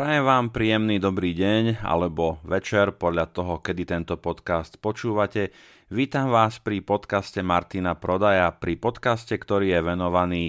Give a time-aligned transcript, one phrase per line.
[0.00, 5.52] Prajem vám príjemný dobrý deň alebo večer podľa toho, kedy tento podcast počúvate.
[5.92, 10.44] Vítam vás pri podcaste Martina Prodaja, pri podcaste, ktorý je venovaný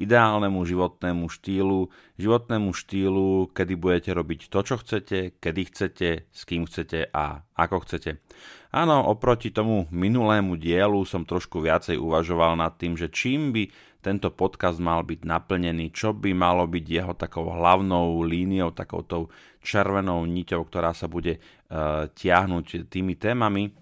[0.00, 6.64] ideálnemu životnému štýlu, životnému štýlu, kedy budete robiť to, čo chcete, kedy chcete, s kým
[6.64, 8.24] chcete a ako chcete.
[8.72, 13.68] Áno, oproti tomu minulému dielu som trošku viacej uvažoval nad tým, že čím by
[14.04, 19.32] tento podcast mal byť naplnený, čo by malo byť jeho takou hlavnou líniou, takouto
[19.64, 23.72] červenou niťou, ktorá sa bude uh, tiahnuť tými témami.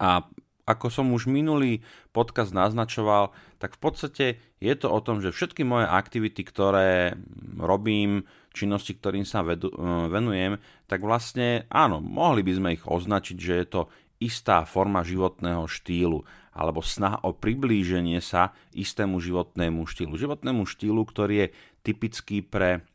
[0.00, 0.24] A
[0.64, 1.84] ako som už minulý
[2.16, 4.26] podcast naznačoval, tak v podstate
[4.64, 7.20] je to o tom, že všetky moje aktivity, ktoré
[7.60, 8.24] robím,
[8.56, 9.76] činnosti, ktorým sa vedu, e,
[10.08, 10.56] venujem,
[10.88, 13.82] tak vlastne áno, mohli by sme ich označiť, že je to
[14.24, 20.14] istá forma životného štýlu alebo snaha o priblíženie sa istému životnému štýlu.
[20.14, 21.48] Životnému štýlu, ktorý je
[21.82, 22.86] typický pre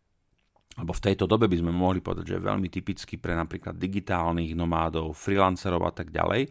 [0.80, 4.56] alebo v tejto dobe by sme mohli povedať, že je veľmi typický pre napríklad digitálnych
[4.56, 6.48] nomádov, freelancerov a tak ďalej.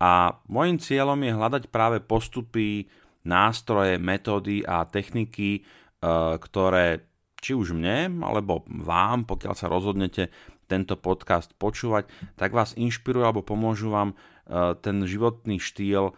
[0.00, 2.88] A môjim cieľom je hľadať práve postupy,
[3.28, 5.62] nástroje, metódy a techniky, e,
[6.40, 7.04] ktoré
[7.44, 10.32] či už mne, alebo vám, pokiaľ sa rozhodnete
[10.68, 14.16] tento podcast počúvať, tak vás inšpirujú alebo pomôžu vám
[14.80, 16.12] ten životný štýl e,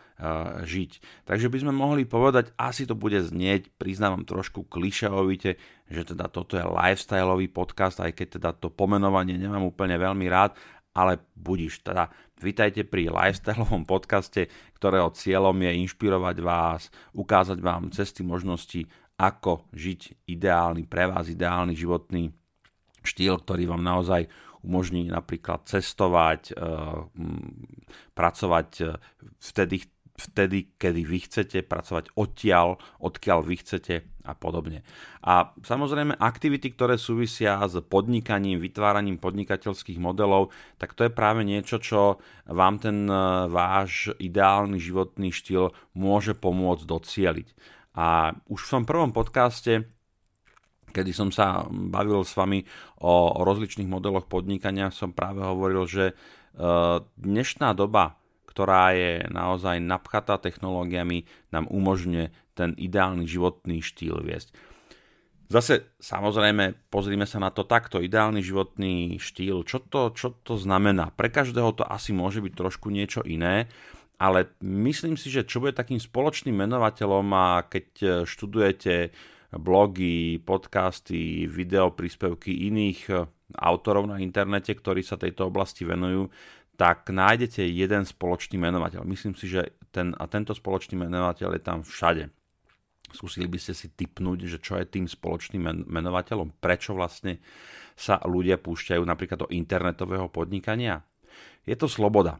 [0.62, 0.90] žiť.
[1.26, 5.58] Takže by sme mohli povedať, asi to bude znieť, priznávam trošku klišeovite,
[5.90, 10.54] že teda toto je lifestyleový podcast, aj keď teda to pomenovanie nemám úplne veľmi rád,
[10.94, 14.48] ale budiš, teda Vítajte pri lifestyleovom podcaste,
[14.80, 18.88] ktorého cieľom je inšpirovať vás, ukázať vám cesty možnosti,
[19.20, 22.32] ako žiť ideálny pre vás, ideálny životný
[23.04, 24.24] štýl, ktorý vám naozaj
[24.60, 26.60] umožní napríklad cestovať, eh,
[28.14, 28.96] pracovať eh,
[29.40, 29.88] vtedy,
[30.20, 34.84] vtedy, kedy vy chcete, pracovať odtiaľ, odkiaľ vy chcete a podobne.
[35.24, 41.80] A samozrejme aktivity, ktoré súvisia s podnikaním, vytváraním podnikateľských modelov, tak to je práve niečo,
[41.80, 43.16] čo vám ten e,
[43.48, 47.48] váš ideálny životný štýl môže pomôcť docieliť.
[47.96, 49.88] A už v tom prvom podcaste
[50.90, 52.66] kedy som sa bavil s vami
[53.00, 56.14] o, o rozličných modeloch podnikania, som práve hovoril, že e,
[57.16, 58.20] dnešná doba
[58.50, 61.22] ktorá je naozaj napchatá technológiami,
[61.54, 64.50] nám umožňuje ten ideálny životný štýl viesť.
[65.50, 71.10] Zase, samozrejme, pozrime sa na to takto, ideálny životný štýl, čo to, čo to znamená?
[71.10, 73.66] Pre každého to asi môže byť trošku niečo iné,
[74.20, 77.86] ale myslím si, že čo bude takým spoločným menovateľom a keď
[78.28, 79.10] študujete
[79.50, 83.26] blogy, podcasty, videopríspevky iných
[83.58, 86.30] autorov na internete, ktorí sa tejto oblasti venujú,
[86.78, 89.02] tak nájdete jeden spoločný menovateľ.
[89.04, 92.24] Myslím si, že ten, a tento spoločný menovateľ je tam všade.
[93.10, 97.42] Skúsili by ste si typnúť, že čo je tým spoločným menovateľom, prečo vlastne
[97.98, 101.02] sa ľudia púšťajú napríklad do internetového podnikania.
[101.66, 102.38] Je to sloboda.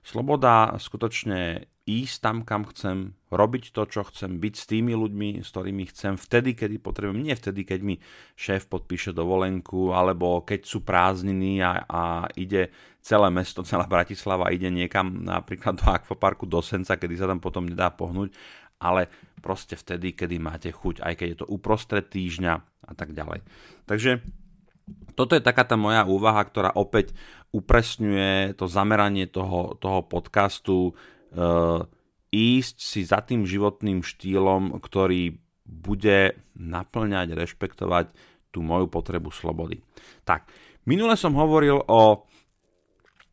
[0.00, 5.48] Sloboda skutočne ísť tam, kam chcem, robiť to, čo chcem, byť s tými ľuďmi, s
[5.50, 7.94] ktorými chcem, vtedy, kedy potrebujem, nie vtedy, keď mi
[8.38, 12.02] šéf podpíše dovolenku, alebo keď sú prázdniny a, a
[12.38, 12.70] ide
[13.02, 17.66] celé mesto, celá Bratislava ide niekam napríklad do akvaparku do Senca, kedy sa tam potom
[17.66, 18.30] nedá pohnúť,
[18.80, 19.10] ale
[19.44, 22.54] proste vtedy, kedy máte chuť, aj keď je to uprostred týždňa
[22.86, 23.44] a tak ďalej.
[23.84, 24.20] Takže
[25.14, 27.14] toto je taká tá moja úvaha, ktorá opäť
[27.50, 30.94] upresňuje to zameranie toho, toho podcastu,
[31.34, 31.82] uh,
[32.30, 38.06] ísť si za tým životným štýlom, ktorý bude naplňať, rešpektovať
[38.50, 39.82] tú moju potrebu slobody.
[40.26, 40.50] Tak,
[40.86, 42.26] minule som hovoril o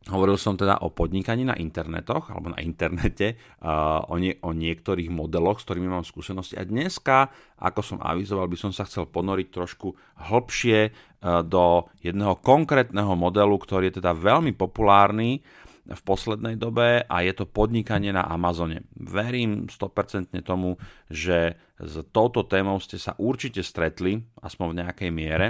[0.06, 5.58] Hovoril som teda o podnikaní na internetoch alebo na internete, o, nie, o niektorých modeloch,
[5.58, 6.54] s ktorými mám skúsenosti.
[6.54, 9.92] A dneska, ako som avizoval, by som sa chcel ponoriť trošku
[10.30, 15.44] hlbšie uh, do jedného konkrétneho modelu, ktorý je teda veľmi populárny
[15.88, 18.84] v poslednej dobe a je to podnikanie na Amazone.
[18.92, 20.76] Verím 100% tomu,
[21.08, 25.46] že s touto témou ste sa určite stretli, aspoň v nejakej miere.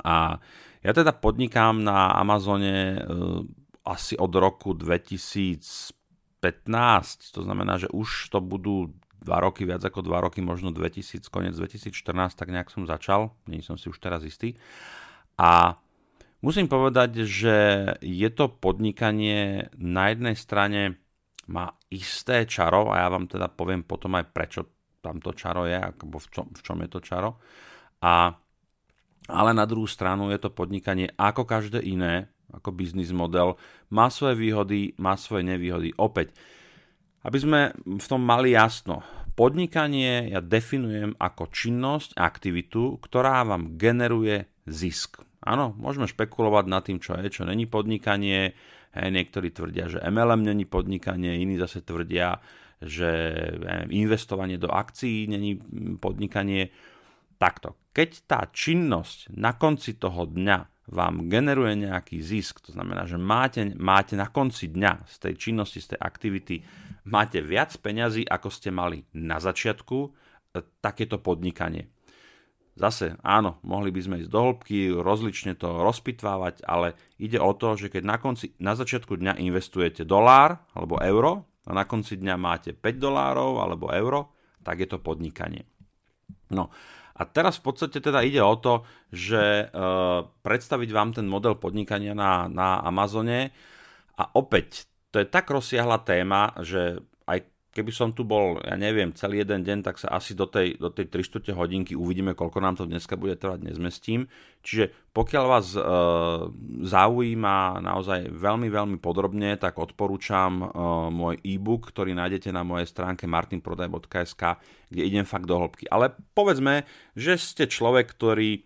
[0.00, 0.40] A
[0.84, 3.40] ja teda podnikám na Amazone uh,
[3.84, 5.96] asi od roku 2015,
[7.32, 8.92] to znamená, že už to budú
[9.24, 13.64] dva roky, viac ako dva roky, možno 2000, koniec 2014, tak nejak som začal, nie
[13.64, 14.60] som si už teraz istý.
[15.40, 15.80] A
[16.44, 17.56] musím povedať, že
[18.04, 21.00] je to podnikanie na jednej strane
[21.48, 24.60] má isté čaro a ja vám teda poviem potom aj prečo
[25.04, 27.36] tam to čaro je, alebo v čom, v čom je to čaro.
[28.00, 28.32] A
[29.28, 33.56] ale na druhú stranu je to podnikanie ako každé iné, ako biznis model,
[33.88, 35.96] má svoje výhody, má svoje nevýhody.
[35.96, 36.36] Opäť,
[37.24, 39.00] aby sme v tom mali jasno,
[39.32, 45.24] podnikanie ja definujem ako činnosť, aktivitu, ktorá vám generuje zisk.
[45.44, 48.56] Áno, môžeme špekulovať nad tým, čo je, čo není podnikanie.
[48.94, 52.38] Hej, niektorí tvrdia, že MLM není podnikanie, iní zase tvrdia,
[52.78, 53.10] že
[53.90, 55.58] investovanie do akcií není
[55.98, 56.70] podnikanie.
[57.36, 57.83] Takto.
[57.94, 63.70] Keď tá činnosť na konci toho dňa vám generuje nejaký zisk, to znamená, že máte,
[63.78, 66.56] máte na konci dňa z tej činnosti, z tej aktivity,
[67.06, 70.08] máte viac peňazí, ako ste mali na začiatku, e,
[70.82, 71.88] takéto podnikanie.
[72.74, 77.78] Zase, áno, mohli by sme ísť do hĺbky, rozlične to rozpitvávať, ale ide o to,
[77.78, 82.34] že keď na, konci, na začiatku dňa investujete dolár alebo euro a na konci dňa
[82.34, 84.34] máte 5 dolárov alebo euro,
[84.66, 85.62] tak je to podnikanie.
[86.50, 86.74] No
[87.14, 88.82] a teraz v podstate teda ide o to,
[89.14, 89.76] že e,
[90.42, 93.54] predstaviť vám ten model podnikania na, na Amazone.
[94.18, 96.98] A opäť to je tak rozsiahla téma, že
[97.74, 100.94] keby som tu bol, ja neviem, celý jeden deň, tak sa asi do tej, do
[100.94, 104.30] tej 3 hodinky uvidíme, koľko nám to dneska bude trvať, nezmestím.
[104.62, 105.82] Čiže pokiaľ vás e,
[106.86, 110.66] zaujíma naozaj veľmi, veľmi podrobne, tak odporúčam e,
[111.10, 114.42] môj e-book, ktorý nájdete na mojej stránke martinprodaj.sk,
[114.94, 115.90] kde idem fakt do hĺbky.
[115.90, 116.86] Ale povedzme,
[117.18, 118.62] že ste človek, ktorý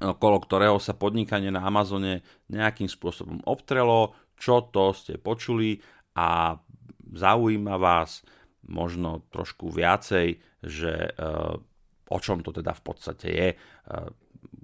[0.00, 5.82] okolo ktorého sa podnikanie na Amazone nejakým spôsobom obtrelo, čo to ste počuli
[6.16, 6.56] a
[7.12, 8.22] zaujíma vás
[8.66, 11.56] možno trošku viacej, že uh,
[12.10, 14.08] o čom to teda v podstate je uh,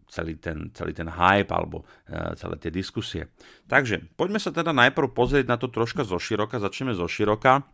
[0.07, 3.33] celý ten, celý ten hype alebo uh, celé tie diskusie.
[3.67, 6.63] Takže poďme sa teda najprv pozrieť na to troška zo široka.
[6.63, 7.67] Začneme zo široka.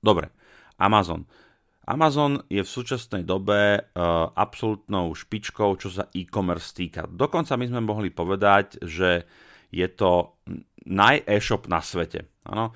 [0.00, 0.32] Dobre,
[0.78, 1.28] Amazon.
[1.86, 3.78] Amazon je v súčasnej dobe
[4.34, 7.06] absolútnou špičkou, čo sa e-commerce týka.
[7.06, 9.22] Dokonca my sme mohli povedať, že
[9.70, 10.34] je to
[10.82, 12.26] naj-e-shop na svete.
[12.42, 12.74] Ano?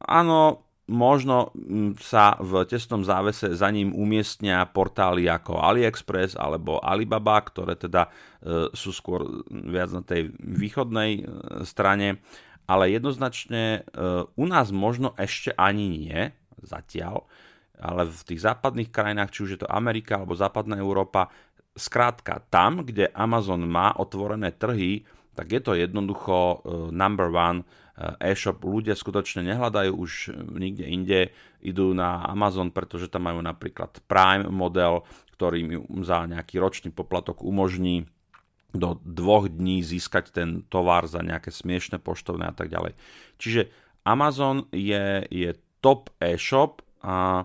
[0.00, 7.38] Áno, možno mm, sa v tesnom závese za ním umiestnia portály ako AliExpress alebo Alibaba,
[7.38, 11.24] ktoré teda e, sú skôr viac na tej východnej e,
[11.62, 12.18] strane,
[12.66, 13.80] ale jednoznačne e,
[14.26, 16.20] u nás možno ešte ani nie,
[16.60, 17.24] zatiaľ,
[17.80, 21.30] ale v tých západných krajinách, či už je to Amerika alebo západná Európa,
[21.72, 25.06] skrátka tam, kde Amazon má otvorené trhy,
[25.38, 27.64] tak je to jednoducho number one
[28.20, 30.12] e-shop ľudia skutočne nehľadajú už
[30.56, 31.20] nikde inde,
[31.60, 35.04] idú na Amazon, pretože tam majú napríklad Prime model,
[35.36, 35.70] ktorý im
[36.04, 38.08] za nejaký ročný poplatok umožní
[38.70, 42.94] do dvoch dní získať ten tovar za nejaké smiešne poštovné a tak ďalej.
[43.36, 43.68] Čiže
[44.06, 45.50] Amazon je, je
[45.82, 47.44] top e-shop a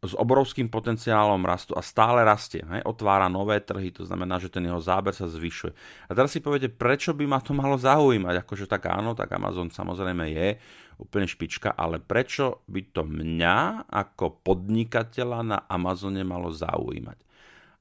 [0.00, 2.64] s obrovským potenciálom rastu a stále rastie.
[2.64, 2.80] Hej?
[2.88, 5.72] Otvára nové trhy, to znamená, že ten jeho záber sa zvyšuje.
[6.08, 8.40] A teraz si poviete, prečo by ma to malo zaujímať?
[8.40, 10.48] Akože tak áno, tak Amazon samozrejme je
[10.96, 17.20] úplne špička, ale prečo by to mňa ako podnikateľa na Amazone malo zaujímať?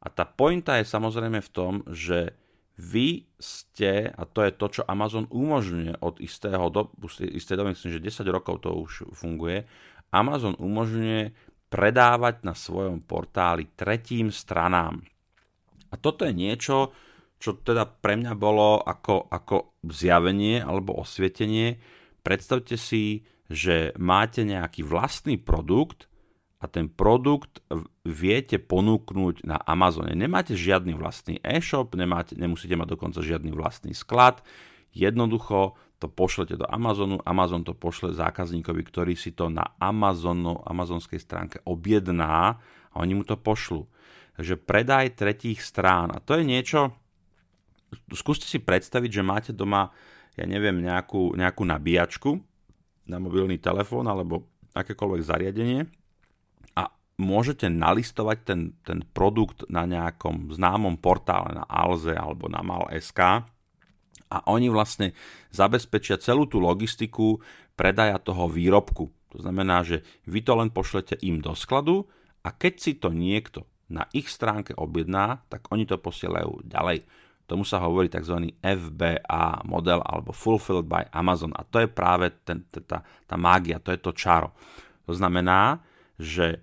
[0.04, 2.36] A tá pointa je samozrejme v tom, že
[2.80, 6.88] vy ste, a to je to, čo Amazon umožňuje od istého do,
[7.20, 9.68] istej doby, myslím, že 10 rokov to už funguje,
[10.16, 15.06] Amazon umožňuje predávať na svojom portáli tretím stranám.
[15.90, 16.94] A toto je niečo,
[17.40, 21.80] čo teda pre mňa bolo ako, ako zjavenie alebo osvietenie.
[22.22, 26.06] Predstavte si, že máte nejaký vlastný produkt
[26.60, 27.64] a ten produkt
[28.04, 30.12] viete ponúknuť na Amazone.
[30.14, 34.44] Nemáte žiadny vlastný e-shop, nemáte, nemusíte mať dokonca žiadny vlastný sklad.
[34.92, 41.20] Jednoducho to pošlete do Amazonu, Amazon to pošle zákazníkovi, ktorý si to na Amazonu, amazonskej
[41.20, 42.56] stránke objedná
[42.90, 43.84] a oni mu to pošlu.
[44.40, 46.16] Takže predaj tretích strán.
[46.16, 46.96] A to je niečo,
[48.16, 49.92] skúste si predstaviť, že máte doma,
[50.40, 52.40] ja neviem, nejakú, nejakú nabíjačku
[53.12, 55.84] na mobilný telefón alebo akékoľvek zariadenie
[56.80, 56.88] a
[57.20, 63.44] môžete nalistovať ten, ten produkt na nejakom známom portále, na Alze alebo na Mal.sk
[64.30, 65.18] a oni vlastne
[65.50, 67.42] zabezpečia celú tú logistiku
[67.74, 69.10] predaja toho výrobku.
[69.34, 72.06] To znamená, že vy to len pošlete im do skladu
[72.46, 77.06] a keď si to niekto na ich stránke objedná, tak oni to posielajú ďalej.
[77.50, 78.54] Tomu sa hovorí tzv.
[78.62, 83.90] FBA model alebo Fulfilled by Amazon a to je práve ten, tá, tá mágia, to
[83.90, 84.54] je to čaro.
[85.10, 85.82] To znamená,
[86.22, 86.62] že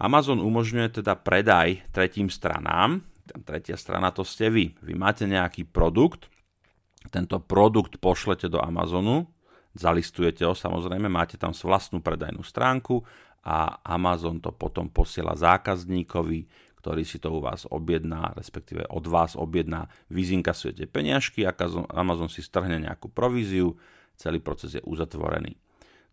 [0.00, 3.04] Amazon umožňuje teda predaj tretím stranám,
[3.44, 4.72] tretia strana to ste vy.
[4.80, 6.31] Vy máte nejaký produkt,
[7.10, 9.26] tento produkt pošlete do Amazonu,
[9.72, 13.02] zalistujete ho samozrejme, máte tam vlastnú predajnú stránku
[13.42, 16.46] a Amazon to potom posiela zákazníkovi,
[16.78, 21.46] ktorý si to u vás objedná, respektíve od vás objedná, vy zinkasujete peniažky,
[21.94, 23.78] Amazon si strhne nejakú províziu,
[24.18, 25.58] celý proces je uzatvorený.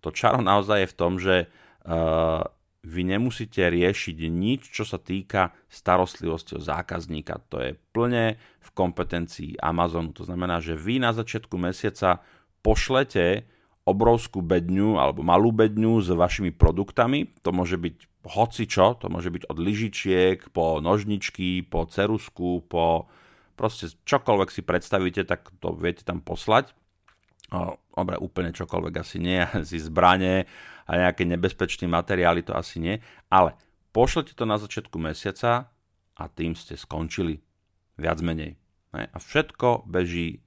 [0.06, 2.46] To čaro naozaj je v tom, že uh,
[2.80, 7.44] vy nemusíte riešiť nič, čo sa týka starostlivosti o zákazníka.
[7.52, 10.16] To je plne v kompetencii Amazonu.
[10.16, 12.24] To znamená, že vy na začiatku mesiaca
[12.64, 13.44] pošlete
[13.84, 17.36] obrovskú bedňu alebo malú bedňu s vašimi produktami.
[17.44, 17.96] To môže byť
[18.32, 23.12] hoci čo, to môže byť od lyžičiek po nožničky, po cerusku, po
[23.60, 26.72] proste čokoľvek si predstavíte, tak to viete tam poslať.
[27.50, 30.48] Dobre, úplne čokoľvek asi nie, asi zbranie
[30.90, 32.98] a nejaké nebezpečné materiály to asi nie,
[33.30, 33.54] ale
[33.94, 35.70] pošlete to na začiatku mesiaca
[36.18, 37.38] a tým ste skončili.
[38.00, 38.58] Viac menej.
[38.90, 40.42] A všetko beží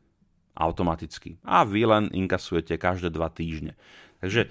[0.58, 1.38] automaticky.
[1.46, 3.78] A vy len inkasujete každé dva týždne.
[4.18, 4.50] Takže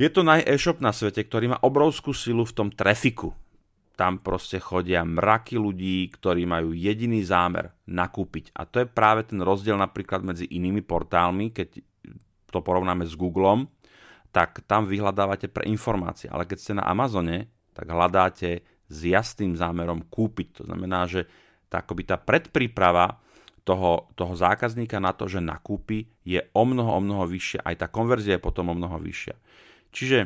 [0.00, 3.36] je to naj-e-shop na svete, ktorý má obrovskú silu v tom trafiku.
[3.98, 8.54] Tam proste chodia mraky ľudí, ktorí majú jediný zámer nakúpiť.
[8.54, 11.82] A to je práve ten rozdiel napríklad medzi inými portálmi, keď
[12.48, 13.68] to porovnáme s Googlem,
[14.30, 16.28] tak tam vyhľadávate pre informácie.
[16.28, 20.62] Ale keď ste na Amazone, tak hľadáte s jasným zámerom kúpiť.
[20.62, 21.28] To znamená, že
[21.68, 23.20] tá, akoby tá predpríprava
[23.68, 27.60] toho, toho zákazníka na to, že nakúpi, je o mnoho, o mnoho vyššia.
[27.60, 29.36] Aj tá konverzia je potom o mnoho vyššia.
[29.92, 30.18] Čiže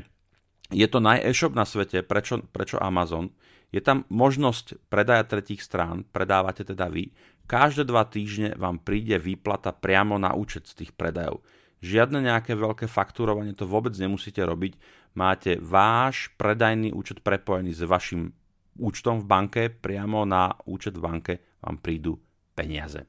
[0.71, 3.35] je to naj-e-shop na svete, prečo, prečo Amazon?
[3.75, 7.11] Je tam možnosť predaja tretích strán, predávate teda vy.
[7.51, 11.43] Každé dva týždne vám príde výplata priamo na účet z tých predajov.
[11.83, 14.79] Žiadne nejaké veľké fakturovanie to vôbec nemusíte robiť.
[15.19, 18.31] Máte váš predajný účet prepojený s vašim
[18.79, 22.17] účtom v banke, priamo na účet v banke vám prídu
[22.55, 23.05] peniaze.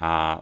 [0.00, 0.40] A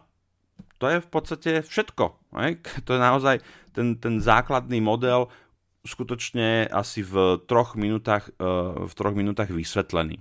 [0.78, 2.05] to je v podstate všetko.
[2.87, 3.37] To je naozaj
[3.75, 5.33] ten, ten základný model
[5.88, 8.45] skutočne asi v troch minútach, e,
[8.87, 10.21] v troch minútach vysvetlený.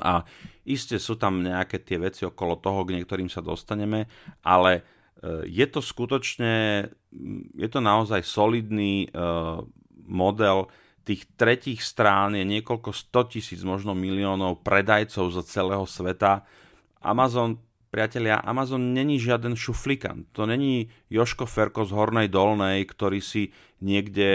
[0.00, 0.24] A
[0.64, 4.08] iste sú tam nejaké tie veci okolo toho, k niektorým sa dostaneme,
[4.44, 4.84] ale
[5.46, 6.86] je to skutočne,
[7.54, 9.10] je to naozaj solidný eh,
[10.06, 10.66] model
[11.02, 16.46] tých tretích strán, je niekoľko 100 tisíc, možno miliónov predajcov zo celého sveta.
[17.02, 17.58] Amazon
[17.92, 20.24] Priatelia, Amazon není žiaden šuflikant.
[20.32, 23.52] To není Joško Ferko z Hornej Dolnej, ktorý si
[23.84, 24.28] niekde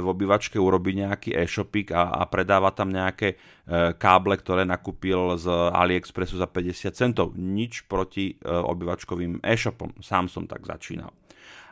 [0.00, 5.52] v obývačke urobí nejaký e-shopik a, a predáva tam nejaké e, káble, ktoré nakúpil z
[5.52, 7.36] AliExpressu za 50 centov.
[7.36, 9.92] Nič proti e, obývačkovým e-shopom.
[10.00, 11.12] Sám som tak začínal.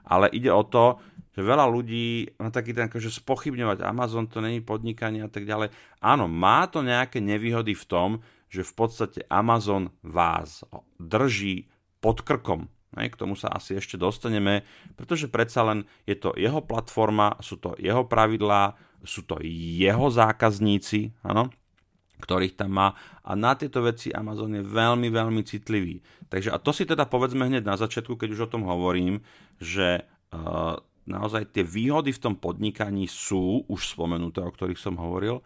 [0.04, 1.00] Ale ide o to,
[1.32, 5.72] že veľa ľudí má taký ten, akože spochybňovať Amazon, to není podnikanie a tak ďalej.
[6.04, 8.10] Áno, má to nejaké nevýhody v tom,
[8.48, 10.62] že v podstate Amazon vás
[10.98, 11.66] drží
[12.00, 12.70] pod krkom.
[12.96, 14.64] K tomu sa asi ešte dostaneme,
[14.96, 18.72] pretože predsa len je to jeho platforma, sú to jeho pravidlá,
[19.04, 21.52] sú to jeho zákazníci, ano,
[22.24, 22.88] ktorých tam má
[23.20, 26.00] a na tieto veci Amazon je veľmi, veľmi citlivý.
[26.32, 29.20] Takže a to si teda povedzme hneď na začiatku, keď už o tom hovorím,
[29.60, 35.44] že uh, naozaj tie výhody v tom podnikaní sú už spomenuté, o ktorých som hovoril,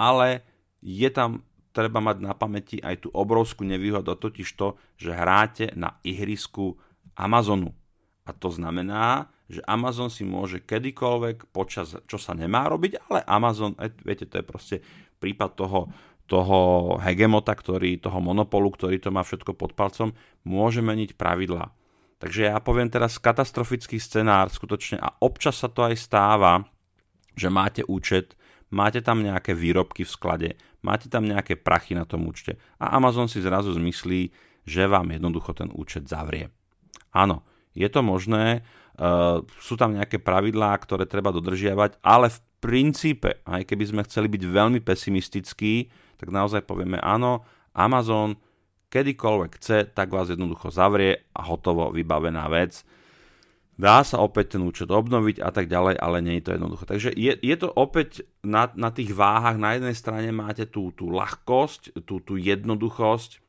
[0.00, 0.46] ale
[0.80, 1.44] je tam
[1.76, 6.80] treba mať na pamäti aj tú obrovskú nevýhodu, totiž to, že hráte na ihrisku
[7.12, 7.76] Amazonu.
[8.24, 13.76] A to znamená, že Amazon si môže kedykoľvek počas, čo sa nemá robiť, ale Amazon,
[13.78, 14.76] e, viete, to je proste
[15.20, 15.80] prípad toho,
[16.26, 16.58] toho
[16.98, 20.10] hegemota, ktorý, toho monopolu, ktorý to má všetko pod palcom,
[20.42, 21.70] môže meniť pravidlá.
[22.16, 26.66] Takže ja poviem teraz katastrofický scenár skutočne a občas sa to aj stáva,
[27.36, 28.34] že máte účet,
[28.72, 30.48] máte tam nejaké výrobky v sklade,
[30.86, 34.30] máte tam nejaké prachy na tom účte a Amazon si zrazu zmyslí,
[34.62, 36.54] že vám jednoducho ten účet zavrie.
[37.10, 37.42] Áno,
[37.74, 38.62] je to možné,
[39.02, 44.30] uh, sú tam nejaké pravidlá, ktoré treba dodržiavať, ale v princípe, aj keby sme chceli
[44.30, 47.42] byť veľmi pesimistickí, tak naozaj povieme áno,
[47.74, 48.38] Amazon
[48.88, 52.86] kedykoľvek chce, tak vás jednoducho zavrie a hotovo, vybavená vec
[53.76, 56.84] dá sa opäť ten účet obnoviť a tak ďalej, ale nie je to jednoduché.
[56.88, 61.12] Takže je, je to opäť na, na tých váhach, na jednej strane máte tú, tú
[61.12, 63.44] ľahkosť, tú, tú jednoduchosť,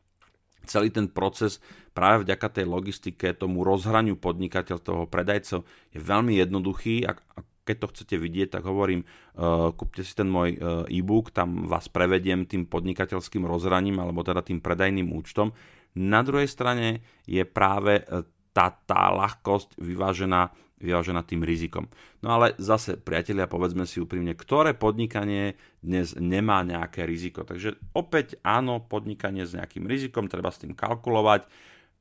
[0.68, 1.64] celý ten proces
[1.96, 5.66] práve vďaka tej logistike, tomu rozhraniu podnikateľ toho predajcov
[5.96, 10.32] je veľmi jednoduchý a, a keď to chcete vidieť, tak hovorím, uh, kúpte si ten
[10.32, 15.52] môj uh, e-book, tam vás prevediem tým podnikateľským rozhraním alebo teda tým predajným účtom.
[15.98, 18.24] Na druhej strane je práve uh,
[18.58, 20.50] tá, tá ľahkosť vyvážená,
[20.82, 21.86] vyvážená tým rizikom.
[22.26, 27.46] No ale zase, priatelia, povedzme si úprimne, ktoré podnikanie dnes nemá nejaké riziko.
[27.46, 31.46] Takže opäť áno, podnikanie s nejakým rizikom, treba s tým kalkulovať,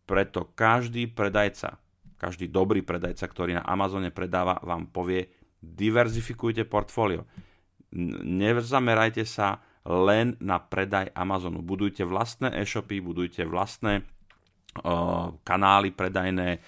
[0.08, 1.76] preto každý predajca,
[2.16, 5.28] každý dobrý predajca, ktorý na Amazone predáva, vám povie,
[5.60, 7.28] diverzifikujte portfólio.
[8.24, 11.60] Nezamerajte sa len na predaj Amazonu.
[11.60, 14.08] Budujte vlastné e-shopy, budujte vlastné
[15.44, 16.60] kanály predajné,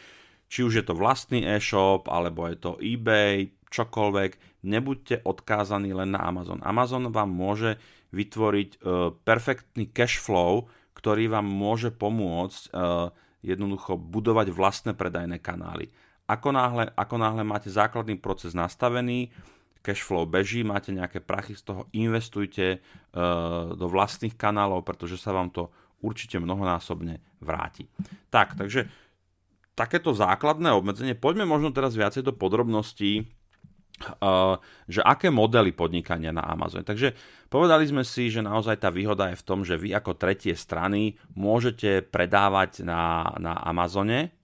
[0.49, 6.25] či už je to vlastný e-shop, alebo je to eBay, čokoľvek, nebuďte odkázaní len na
[6.25, 6.65] Amazon.
[6.65, 7.77] Amazon vám môže
[8.17, 8.81] vytvoriť
[9.29, 12.73] perfektný cash flow, ktorý vám môže pomôcť
[13.45, 15.93] jednoducho budovať vlastné predajné kanály.
[16.25, 19.31] Ako náhle, ako náhle máte základný proces nastavený,
[19.85, 22.81] cash flow beží, máte nejaké prachy z toho, investujte
[23.77, 25.69] do vlastných kanálov, pretože sa vám to
[26.01, 27.91] určite mnohonásobne vráti.
[28.31, 28.87] Tak, takže
[29.79, 31.15] takéto základné obmedzenie.
[31.15, 33.23] Poďme možno teraz viacej do podrobností,
[34.19, 34.59] uh,
[34.91, 36.83] že aké modely podnikania na Amazone.
[36.83, 37.15] Takže
[37.47, 41.15] povedali sme si, že naozaj tá výhoda je v tom, že vy ako tretie strany
[41.39, 44.35] môžete predávať na, na Amazone.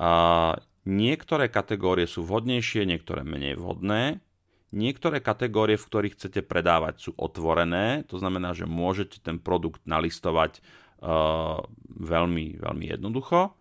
[0.00, 0.56] Uh,
[0.88, 4.24] niektoré kategórie sú vhodnejšie, niektoré menej vhodné.
[4.70, 10.62] Niektoré kategórie, v ktorých chcete predávať, sú otvorené, to znamená, že môžete ten produkt nalistovať
[11.00, 13.56] veľmi, veľmi jednoducho.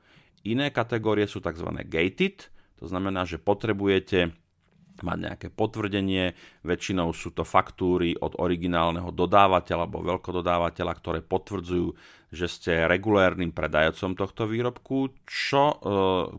[0.48, 1.68] Iné kategórie sú tzv.
[1.88, 2.48] gated,
[2.80, 4.32] to znamená, že potrebujete
[5.00, 11.96] mať nejaké potvrdenie, väčšinou sú to faktúry od originálneho dodávateľa alebo veľkododávateľa, ktoré potvrdzujú,
[12.30, 15.16] že ste regulérnym predajacom tohto výrobku.
[15.24, 15.78] Čo, e,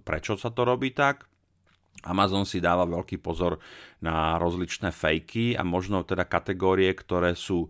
[0.04, 1.26] prečo sa to robí tak?
[2.04, 3.60] Amazon si dáva veľký pozor
[4.00, 7.68] na rozličné fejky a možno teda kategórie, ktoré sú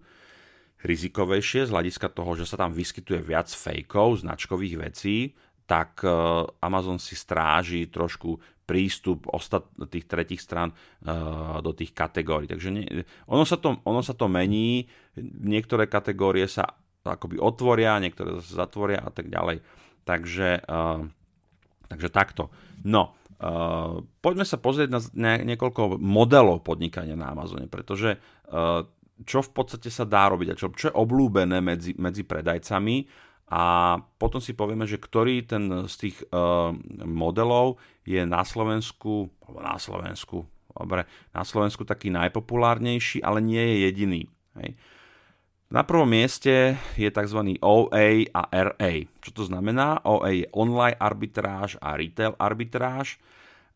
[0.81, 5.37] rizikovejšie z hľadiska toho, že sa tam vyskytuje viac fejkov, značkových vecí,
[5.69, 6.11] tak e,
[6.65, 12.47] Amazon si stráži trošku prístup ostat, tých tretich stran uh, do tých kategórií.
[12.47, 12.87] Takže nie,
[13.27, 14.87] ono, sa to, ono sa to mení,
[15.19, 19.67] niektoré kategórie sa akoby otvoria, niektoré zase zatvoria a tak ďalej.
[20.07, 21.03] Takže, uh,
[21.91, 22.55] takže takto.
[22.87, 28.23] No, uh, poďme sa pozrieť na ne, niekoľko modelov podnikania na Amazone, pretože
[28.55, 28.87] uh,
[29.25, 33.63] čo v podstate sa dá robiť a čo, čo je oblúbené medzi, medzi predajcami a
[33.99, 36.71] potom si povieme, že ktorý ten z tých uh,
[37.03, 41.03] modelov je na Slovensku, alebo na Slovensku, dobre,
[41.35, 44.23] na Slovensku taký najpopulárnejší, ale nie je jediný.
[44.55, 44.79] Hej.
[45.71, 47.59] Na prvom mieste je tzv.
[47.63, 48.93] OA a RA.
[49.23, 50.03] Čo to znamená?
[50.03, 53.23] OA je online arbitráž a retail arbitráž.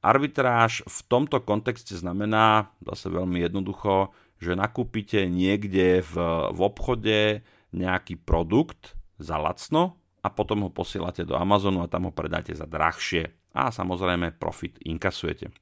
[0.02, 6.14] Arbitráž v tomto kontexte znamená, zase veľmi jednoducho, že nakúpite niekde v,
[6.52, 7.42] v obchode
[7.74, 12.66] nejaký produkt, za lacno a potom ho posielate do Amazonu a tam ho predáte za
[12.66, 13.30] drahšie.
[13.54, 15.54] A samozrejme profit inkasujete.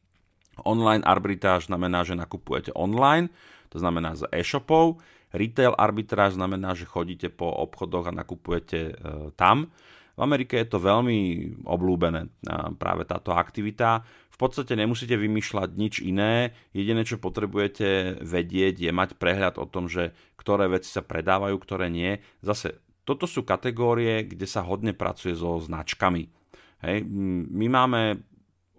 [0.64, 3.28] Online arbitráž znamená, že nakupujete online,
[3.68, 5.00] to znamená z e-shopov.
[5.32, 8.94] Retail arbitráž znamená, že chodíte po obchodoch a nakupujete e,
[9.32, 9.72] tam.
[10.12, 12.28] V Amerike je to veľmi oblúbené,
[12.76, 14.04] práve táto aktivita.
[14.33, 19.92] V podstate nemusíte vymýšľať nič iné, jediné, čo potrebujete vedieť, je mať prehľad o tom,
[19.92, 22.16] že ktoré veci sa predávajú, ktoré nie.
[22.40, 26.33] Zase toto sú kategórie, kde sa hodne pracuje so značkami.
[26.81, 27.05] Hej.
[27.53, 28.25] My máme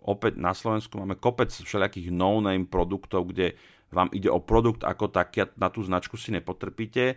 [0.04, 3.56] opäť na Slovensku máme kopec všelijakých no-name produktov, kde
[3.94, 7.16] vám ide o produkt ako taký a na tú značku si nepotrpíte.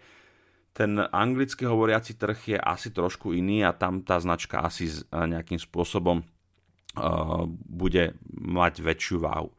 [0.76, 6.20] Ten anglicky hovoriaci trh je asi trošku iný a tam tá značka asi nejakým spôsobom
[7.68, 9.52] bude mať väčšiu váhu.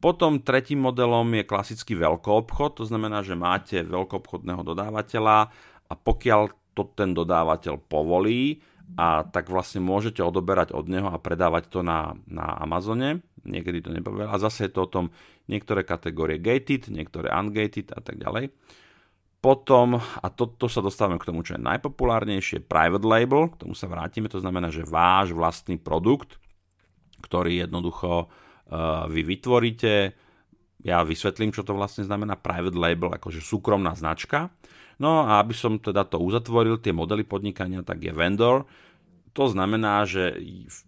[0.00, 5.52] Potom tretím modelom je klasický veľkoobchod, to znamená, že máte veľkoobchodného dodávateľa
[5.86, 8.64] a pokiaľ to ten dodávateľ povolí
[8.96, 13.20] a tak vlastne môžete odoberať od neho a predávať to na, na Amazone.
[13.44, 14.24] Niekedy to nepovie.
[14.24, 15.06] A zase je to o tom
[15.52, 18.50] niektoré kategórie gated, niektoré ungated a tak ďalej.
[19.40, 23.72] Potom, a toto to sa dostávame k tomu, čo je najpopulárnejšie, private label, k tomu
[23.72, 26.39] sa vrátime, to znamená, že váš vlastný produkt,
[27.20, 30.16] ktorý jednoducho uh, vy vytvoríte,
[30.80, 34.48] ja vysvetlím, čo to vlastne znamená private label, akože súkromná značka.
[35.00, 38.68] No a aby som teda to uzatvoril, tie modely podnikania, tak je vendor.
[39.32, 40.36] To znamená, že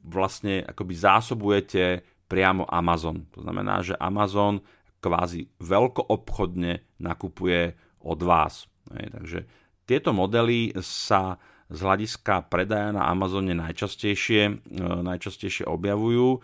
[0.04, 1.82] vlastne akoby zásobujete
[2.28, 3.28] priamo Amazon.
[3.36, 4.64] To znamená, že Amazon
[5.00, 8.68] kvázi veľkoobchodne nakupuje od vás.
[8.88, 9.44] takže
[9.84, 11.36] tieto modely sa
[11.72, 16.38] z hľadiska predaja na Amazone najčastejšie, e, najčastejšie objavujú.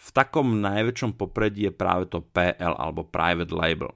[0.00, 3.92] V takom najväčšom popredí je práve to PL alebo Private Label.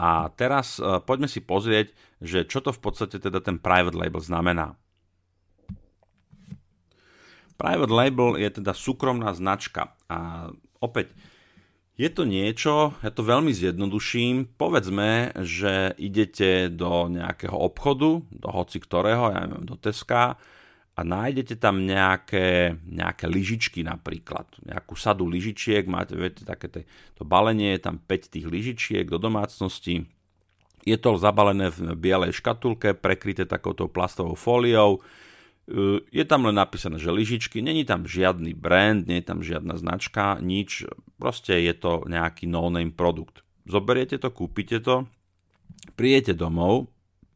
[0.00, 4.16] A teraz uh, poďme si pozrieť, že čo to v podstate teda ten private label
[4.16, 4.80] znamená.
[7.60, 10.48] Private label je teda súkromná značka a
[10.80, 11.12] opäť
[11.94, 18.82] je to niečo, ja to veľmi zjednoduším, povedzme, že idete do nejakého obchodu, do hoci
[18.82, 20.34] ktorého, ja neviem, do Teska
[20.94, 26.80] a nájdete tam nejaké, nejaké lyžičky napríklad, nejakú sadu lyžičiek, máte viete, také te,
[27.14, 30.10] to balenie, je tam 5 tých lyžičiek do domácnosti,
[30.84, 35.00] je to zabalené v bielej škatulke, prekryté takouto plastovou fóliou,
[36.12, 40.36] je tam len napísané, že lyžičky, není tam žiadny brand, nie je tam žiadna značka,
[40.44, 43.46] nič, Proste je to nejaký no-name produkt.
[43.64, 45.08] Zoberiete to, kúpite to,
[45.94, 46.90] prijete domov,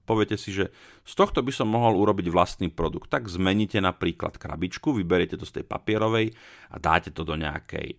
[0.05, 0.75] poviete si, že
[1.07, 3.09] z tohto by som mohol urobiť vlastný produkt.
[3.09, 6.35] Tak zmeníte napríklad krabičku, vyberiete to z tej papierovej
[6.69, 7.97] a dáte to do nejakej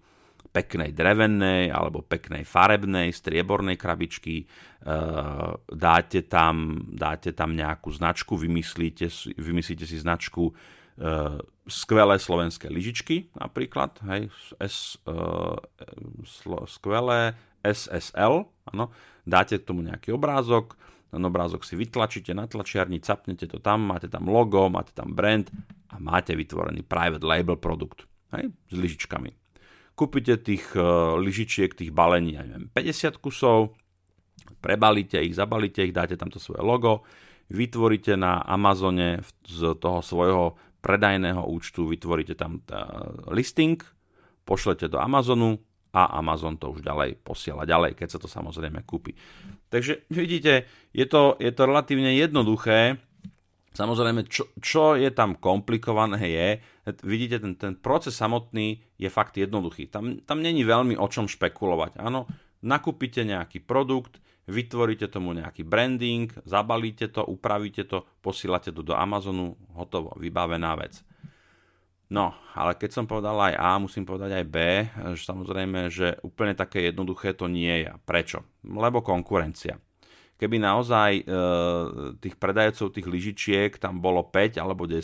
[0.49, 4.45] peknej drevenej alebo peknej farebnej, striebornej krabičky, e,
[5.69, 9.07] dáte tam, dáte tam nejakú značku, vymyslíte,
[9.37, 10.53] vymyslíte si značku e,
[11.69, 14.97] skvelé slovenské lyžičky napríklad, hej, S,
[16.25, 18.85] slo, skvelé SSL, ano,
[19.29, 20.73] dáte k tomu nejaký obrázok,
[21.09, 25.49] ten obrázok si vytlačíte na tlačiarni, capnete to tam, máte tam logo, máte tam brand
[25.89, 29.48] a máte vytvorený private label produkt hej, s lyžičkami
[29.99, 33.75] kúpite tých uh, lyžičiek, tých balení, ja neviem, 50 kusov,
[34.63, 37.03] prebalíte ich, zabalíte ich, dáte tam to svoje logo,
[37.51, 43.83] vytvoríte na Amazone z toho svojho predajného účtu, vytvoríte tam uh, listing,
[44.47, 45.59] pošlete do Amazonu
[45.91, 49.19] a Amazon to už ďalej posiela ďalej, keď sa to samozrejme kúpi.
[49.67, 53.03] Takže vidíte, je to, je to relatívne jednoduché,
[53.69, 56.49] Samozrejme, čo, čo je tam komplikované je,
[57.03, 59.87] vidíte, ten, ten proces samotný je fakt jednoduchý.
[59.89, 61.99] Tam, tam není veľmi o čom špekulovať.
[61.99, 62.25] Áno,
[62.61, 69.55] nakúpite nejaký produkt, vytvoríte tomu nejaký branding, zabalíte to, upravíte to, posílate to do Amazonu,
[69.77, 71.01] hotovo, vybavená vec.
[72.09, 74.57] No, ale keď som povedal aj A, musím povedať aj B,
[75.13, 77.91] že samozrejme, že úplne také jednoduché to nie je.
[78.01, 78.41] Prečo?
[78.65, 79.77] Lebo konkurencia
[80.39, 81.23] keby naozaj e,
[82.23, 85.03] tých predajcov tých lyžičiek tam bolo 5 alebo 10,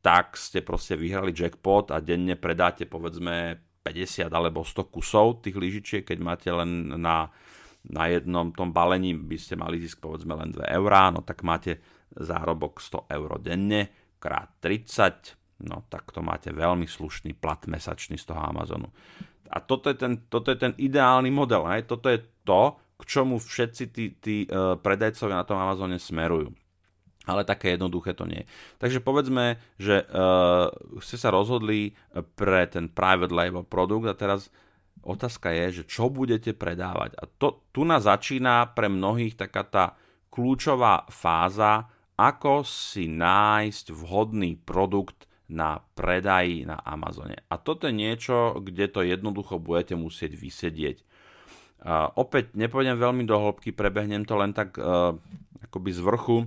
[0.00, 6.02] tak ste proste vyhrali jackpot a denne predáte povedzme 50 alebo 100 kusov tých lyžičiek,
[6.04, 7.28] keď máte len na,
[7.88, 11.80] na jednom tom balení by ste mali zisk povedzme len 2 eurá, no tak máte
[12.12, 13.80] zárobok 100 eur denne
[14.20, 18.92] krát 30, no tak to máte veľmi slušný plat mesačný z toho Amazonu.
[19.50, 21.66] A toto je ten, toto je ten ideálny model.
[21.74, 21.90] Hej?
[21.90, 26.52] Toto je to, k čomu všetci tí, tí uh, predajcovia na tom Amazone smerujú.
[27.28, 28.48] Ale také jednoduché to nie.
[28.80, 30.72] Takže povedzme, že uh,
[31.04, 31.92] ste sa rozhodli
[32.36, 34.48] pre ten private label produkt a teraz
[35.04, 37.20] otázka je, že čo budete predávať.
[37.20, 39.84] A to, tu nás začína pre mnohých taká tá
[40.32, 47.42] kľúčová fáza, ako si nájsť vhodný produkt na predaji na Amazone.
[47.50, 51.04] A toto je niečo, kde to jednoducho budete musieť vysedieť.
[51.80, 55.16] Uh, opäť nepôjdem veľmi do hĺbky, prebehnem to len tak uh,
[55.64, 56.38] akoby z vrchu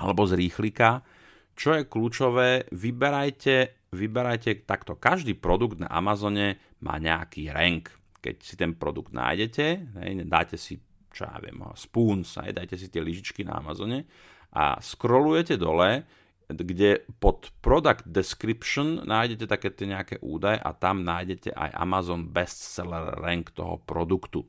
[0.00, 1.04] alebo z rýchlika.
[1.52, 4.96] Čo je kľúčové, vyberajte, vyberajte takto.
[4.96, 7.92] Každý produkt na Amazone má nejaký rank.
[8.20, 9.64] Keď si ten produkt nájdete,
[10.00, 10.80] hej, dáte si,
[11.12, 14.08] čo ja viem, spoons, dajte si tie lyžičky na Amazone
[14.56, 16.04] a scrollujete dole,
[16.50, 23.14] kde pod product description nájdete také tie nejaké údaje a tam nájdete aj Amazon bestseller
[23.22, 24.42] rank toho produktu.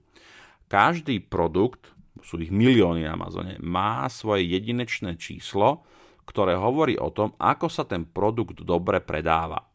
[0.65, 5.86] Každý produkt, sú ich milióny na Amazone, má svoje jedinečné číslo,
[6.25, 9.67] ktoré hovorí o tom, ako sa ten produkt dobre predáva.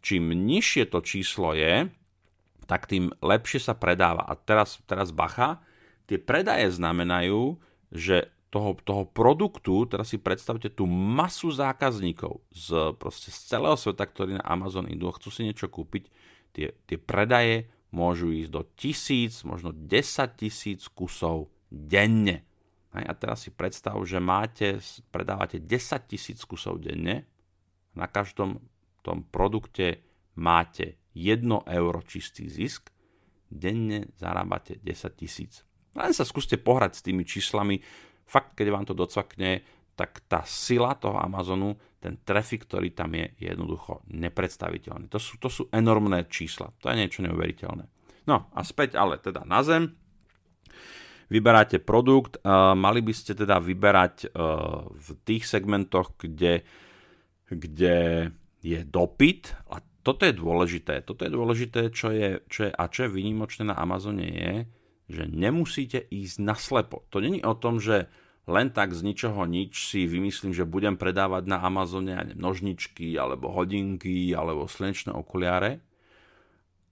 [0.00, 1.90] Čím nižšie to číslo je,
[2.68, 4.22] tak tým lepšie sa predáva.
[4.24, 5.60] A teraz, teraz bacha,
[6.06, 7.56] tie predaje znamenajú,
[7.90, 14.08] že toho, toho produktu, teraz si predstavte tú masu zákazníkov z, proste z celého sveta,
[14.08, 16.08] ktorí na Amazon idú a chcú si niečo kúpiť,
[16.56, 22.44] tie, tie predaje môžu ísť do tisíc, možno 10 tisíc kusov denne.
[22.92, 24.80] A teraz si predstav, že máte,
[25.12, 27.28] predávate 10 tisíc kusov denne,
[27.94, 28.58] na každom
[29.04, 30.02] tom produkte
[30.36, 32.90] máte 1 euro čistý zisk,
[33.48, 35.64] denne zarábate 10 tisíc.
[35.96, 37.80] Len sa skúste pohrať s tými číslami,
[38.28, 39.64] fakt, keď vám to docvakne,
[39.98, 45.10] tak tá sila toho Amazonu, ten trafik, ktorý tam je, je jednoducho nepredstaviteľný.
[45.10, 46.70] To sú, to sú enormné čísla.
[46.78, 47.82] To je niečo neuveriteľné.
[48.30, 49.98] No a späť ale teda na zem.
[51.28, 52.40] Vyberáte produkt,
[52.72, 56.64] mali by ste teda vyberať uh, v tých segmentoch, kde,
[57.52, 57.96] kde
[58.64, 61.04] je dopyt a toto je dôležité.
[61.04, 64.52] Toto je dôležité, čo je, čo je, a čo je výnimočné na Amazone je,
[65.08, 67.04] že nemusíte ísť naslepo.
[67.12, 68.08] To není o tom, že
[68.48, 73.52] len tak z ničoho nič si vymyslím, že budem predávať na Amazone neviem, nožničky, alebo
[73.52, 75.84] hodinky, alebo slnečné okuliare,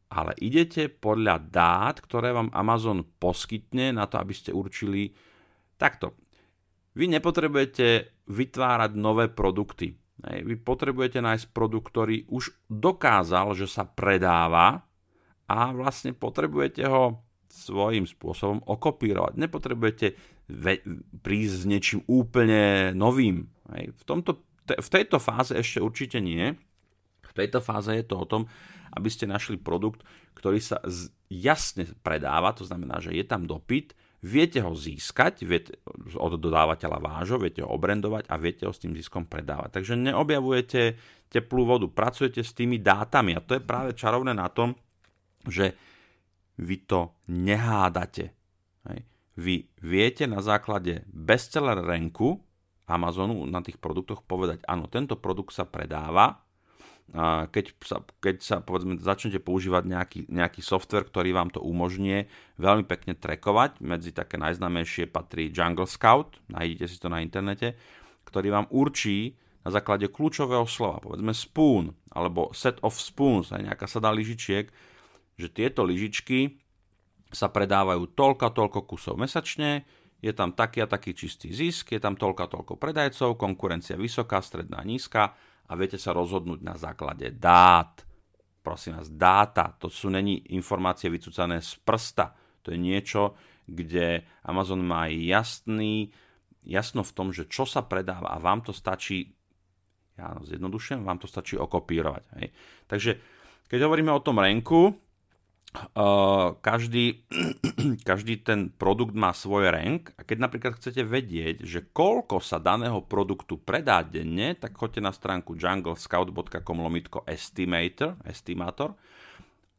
[0.07, 5.11] ale idete podľa dát, ktoré vám Amazon poskytne na to, aby ste určili
[5.75, 6.15] takto.
[6.97, 9.99] Vy nepotrebujete vytvárať nové produkty.
[10.23, 14.87] Vy potrebujete nájsť produkt, ktorý už dokázal, že sa predáva
[15.45, 17.21] a vlastne potrebujete ho
[17.53, 19.33] svojím spôsobom okopírovať.
[19.37, 20.17] Nepotrebujete
[21.21, 23.51] prísť s niečím úplne novým.
[23.71, 26.57] V, tomto, v tejto fáze ešte určite nie.
[27.27, 28.43] V tejto fáze je to o tom,
[28.97, 30.03] aby ste našli produkt,
[30.35, 30.81] ktorý sa
[31.29, 33.93] jasne predáva, to znamená, že je tam dopyt,
[34.25, 35.79] viete ho získať viete,
[36.17, 39.79] od dodávateľa vážo, viete ho obrendovať a viete ho s tým ziskom predávať.
[39.79, 40.81] Takže neobjavujete
[41.29, 44.75] teplú vodu, pracujete s tými dátami a to je práve čarovné na tom,
[45.47, 45.77] že
[46.57, 48.33] vy to nehádate.
[48.89, 49.01] Hej.
[49.37, 49.55] Vy
[49.85, 52.41] viete na základe bestseller ranku
[52.87, 56.46] Amazonu na tých produktoch povedať, áno, tento produkt sa predáva,
[57.15, 62.27] keď sa, keď sa povedzme, začnete používať nejaký, nejaký software, ktorý vám to umožní
[62.59, 67.79] veľmi pekne trekovať, medzi také najznámejšie patrí Jungle Scout, nájdete si to na internete,
[68.27, 73.87] ktorý vám určí na základe kľúčového slova, povedzme spoon, alebo set of spoons, aj nejaká
[73.87, 74.71] sada lyžičiek,
[75.39, 76.59] že tieto lyžičky
[77.31, 79.87] sa predávajú toľko toľko kusov mesačne,
[80.23, 84.83] je tam taký a taký čistý zisk, je tam toľko toľko predajcov, konkurencia vysoká, stredná,
[84.83, 88.03] nízka a viete sa rozhodnúť na základe dát.
[88.63, 92.35] Prosím vás, dáta, to sú není informácie vycúcané z prsta.
[92.67, 96.11] To je niečo, kde Amazon má jasný,
[96.67, 99.35] jasno v tom, že čo sa predáva a vám to stačí,
[100.19, 102.25] ja zjednodušujem, vám to stačí okopírovať.
[102.43, 102.49] Hej.
[102.91, 103.11] Takže
[103.71, 105.06] keď hovoríme o tom renku,
[106.61, 107.25] každý,
[108.09, 113.01] každý ten produkt má svoj rank a keď napríklad chcete vedieť, že koľko sa daného
[113.05, 118.97] produktu predá denne, tak choďte na stránku junglescout.com lomitko estimator, estimator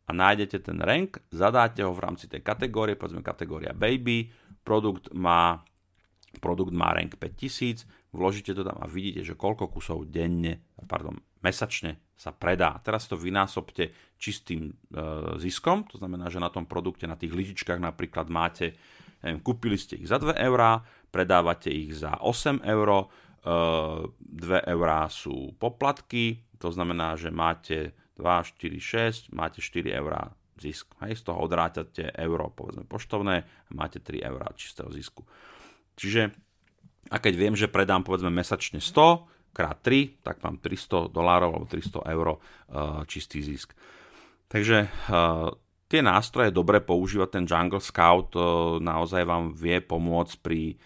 [0.07, 4.31] a nájdete ten rank, zadáte ho v rámci tej kategórie, povedzme kategória baby,
[4.63, 5.61] produkt má,
[6.39, 12.06] produkt má rank 5000, vložíte to tam a vidíte, že koľko kusov denne, pardon, mesačne
[12.17, 12.81] sa predá.
[12.81, 14.97] Teraz to vynásobte čistým e,
[15.37, 18.73] ziskom, to znamená, že na tom produkte, na tých lyžičkách napríklad máte,
[19.21, 20.81] neviem, kúpili ste ich za 2 eurá,
[21.13, 23.53] predávate ich za 8 eur, e,
[24.09, 30.89] 2 eurá sú poplatky, to znamená, že máte 2, 4, 6, máte 4 eurá zisk.
[31.05, 35.21] Hej, z toho odrátate euro, povedzme poštovné, a máte 3 eurá čistého zisku.
[35.93, 36.33] Čiže,
[37.13, 41.65] a keď viem, že predám povedzme mesačne 100, krát 3, tak mám 300 dolárov alebo
[41.65, 42.37] 300 eur uh,
[43.09, 43.73] čistý zisk.
[44.45, 45.49] Takže uh,
[45.89, 50.77] tie nástroje je dobre používať, ten Jungle Scout uh, naozaj vám vie pomôcť pri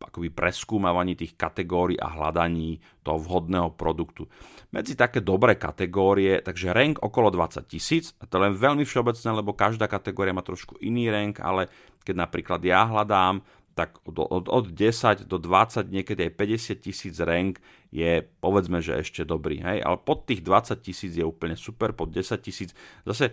[0.00, 4.24] akoby preskúmavaní tých kategórií a hľadaní toho vhodného produktu.
[4.72, 9.52] Medzi také dobré kategórie, takže rank okolo 20 tisíc, a to len veľmi všeobecné, lebo
[9.52, 11.68] každá kategória má trošku iný rank, ale
[12.00, 17.16] keď napríklad ja hľadám tak od, od, od 10 do 20, niekedy aj 50 tisíc
[17.22, 19.62] rank je povedzme, že ešte dobrý.
[19.62, 19.82] Hej?
[19.82, 22.70] Ale pod tých 20 tisíc je úplne super, pod 10 tisíc.
[23.02, 23.32] Zase, e,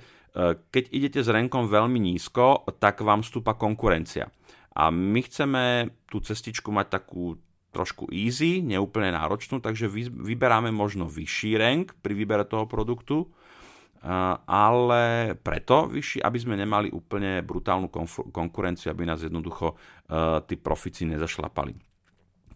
[0.70, 4.30] keď idete s rankom veľmi nízko, tak vám stúpa konkurencia.
[4.78, 5.64] A my chceme
[6.06, 7.38] tú cestičku mať takú
[7.74, 13.30] trošku easy, neúplne náročnú, takže vyberáme možno vyšší rank pri výbere toho produktu,
[14.48, 17.90] ale preto vyšší, aby sme nemali úplne brutálnu
[18.30, 19.74] konkurenciu, aby nás jednoducho
[20.46, 21.74] tí profici nezašlapali.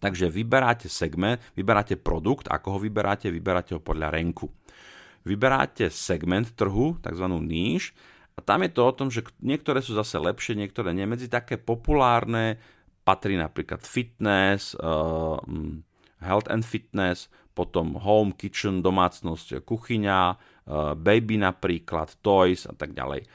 [0.02, 4.50] Takže vyberáte segment, vyberáte produkt, ako ho vyberáte, vyberáte ho podľa renku.
[5.22, 7.26] Vyberáte segment trhu, tzv.
[7.38, 7.94] níž,
[8.32, 11.04] a tam je to o tom, že niektoré sú zase lepšie, niektoré nie.
[11.04, 12.56] Medzi také populárne
[13.04, 15.36] patrí napríklad fitness, uh,
[16.22, 20.40] health and fitness, potom home, kitchen, domácnosť, kuchyňa,
[20.98, 23.26] baby napríklad, toys a tak ďalej.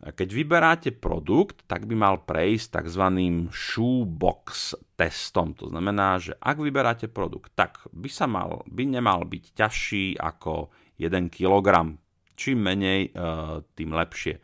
[0.00, 3.04] Keď vyberáte produkt, tak by mal prejsť tzv.
[3.52, 5.52] shoebox testom.
[5.60, 10.72] To znamená, že ak vyberáte produkt, tak by, sa mal, by nemal byť ťažší ako
[10.96, 12.00] 1 kg.
[12.32, 14.40] Čím menej, eh, tým lepšie.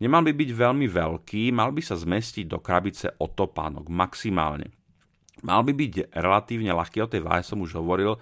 [0.00, 4.72] Nemal by byť veľmi veľký, mal by sa zmestiť do krabice o topánok maximálne.
[5.44, 8.16] Mal by byť relatívne ľahký, o tej váhe som už hovoril,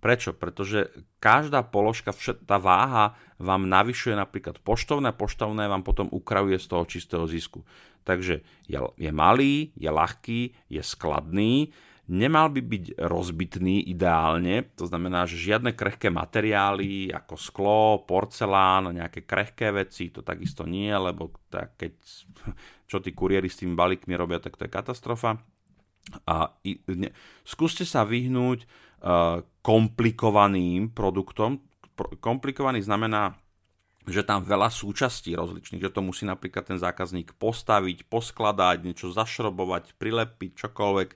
[0.00, 0.32] Prečo?
[0.32, 2.16] Pretože každá položka,
[2.48, 7.64] tá váha vám navyšuje napríklad poštovné, poštovné vám potom ukravuje z toho čistého zisku.
[8.08, 11.68] Takže je, je malý, je ľahký, je skladný,
[12.10, 19.22] nemal by byť rozbitný ideálne, to znamená, že žiadne krehké materiály ako sklo, porcelán, nejaké
[19.22, 21.94] krehké veci, to takisto nie, lebo tak keď,
[22.90, 25.38] čo tí kuriéri s tými balíkmi robia, tak to je katastrofa.
[26.26, 26.50] A
[26.90, 27.14] ne,
[27.46, 28.66] skúste sa vyhnúť
[29.60, 31.60] komplikovaným produktom.
[32.20, 33.36] Komplikovaný znamená,
[34.08, 39.96] že tam veľa súčastí rozličných, že to musí napríklad ten zákazník postaviť, poskladať, niečo zašrobovať,
[40.00, 41.08] prilepiť, čokoľvek.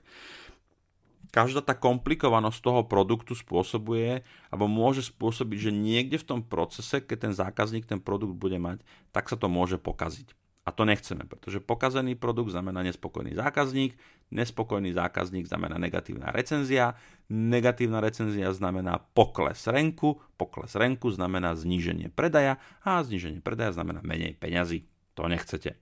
[1.33, 7.17] Každá tá komplikovanosť toho produktu spôsobuje, alebo môže spôsobiť, že niekde v tom procese, keď
[7.27, 10.31] ten zákazník ten produkt bude mať, tak sa to môže pokaziť.
[10.65, 13.93] A to nechceme, pretože pokazený produkt znamená nespokojný zákazník,
[14.33, 16.97] nespokojný zákazník znamená negatívna recenzia,
[17.29, 24.33] negatívna recenzia znamená pokles renku, pokles renku znamená zníženie predaja a zníženie predaja znamená menej
[24.41, 24.89] peňazí.
[25.13, 25.77] To nechcete.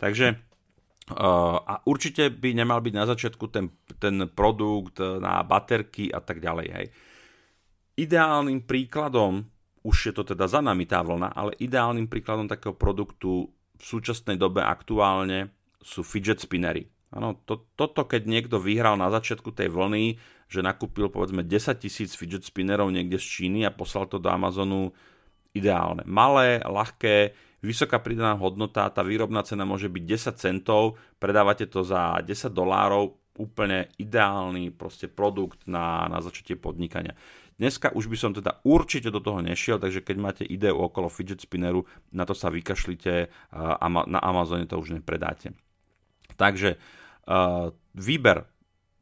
[0.00, 0.40] Takže
[1.12, 6.40] uh, a určite by nemal byť na začiatku ten, ten produkt na baterky a tak
[6.40, 6.68] ďalej.
[6.72, 6.86] Hej.
[8.00, 9.44] Ideálnym príkladom,
[9.84, 14.38] už je to teda za nami tá vlna, ale ideálnym príkladom takého produktu v súčasnej
[14.38, 15.50] dobe aktuálne
[15.82, 16.88] sú fidget spinnery.
[17.14, 20.18] Ano, to, toto keď niekto vyhral na začiatku tej vlny,
[20.50, 24.90] že nakúpil povedzme 10 tisíc fidget spinnerov niekde z Číny a poslal to do Amazonu,
[25.54, 26.02] ideálne.
[26.04, 27.32] Malé, ľahké,
[27.62, 33.14] vysoká pridaná hodnota, tá výrobná cena môže byť 10 centov, predávate to za 10 dolárov,
[33.34, 37.18] úplne ideálny proste produkt na, na začatie podnikania.
[37.54, 41.38] Dneska už by som teda určite do toho nešiel, takže keď máte ideu okolo fidget
[41.38, 45.54] spinneru, na to sa vykašlite a na Amazone to už nepredáte.
[46.34, 46.82] Takže
[47.94, 48.50] výber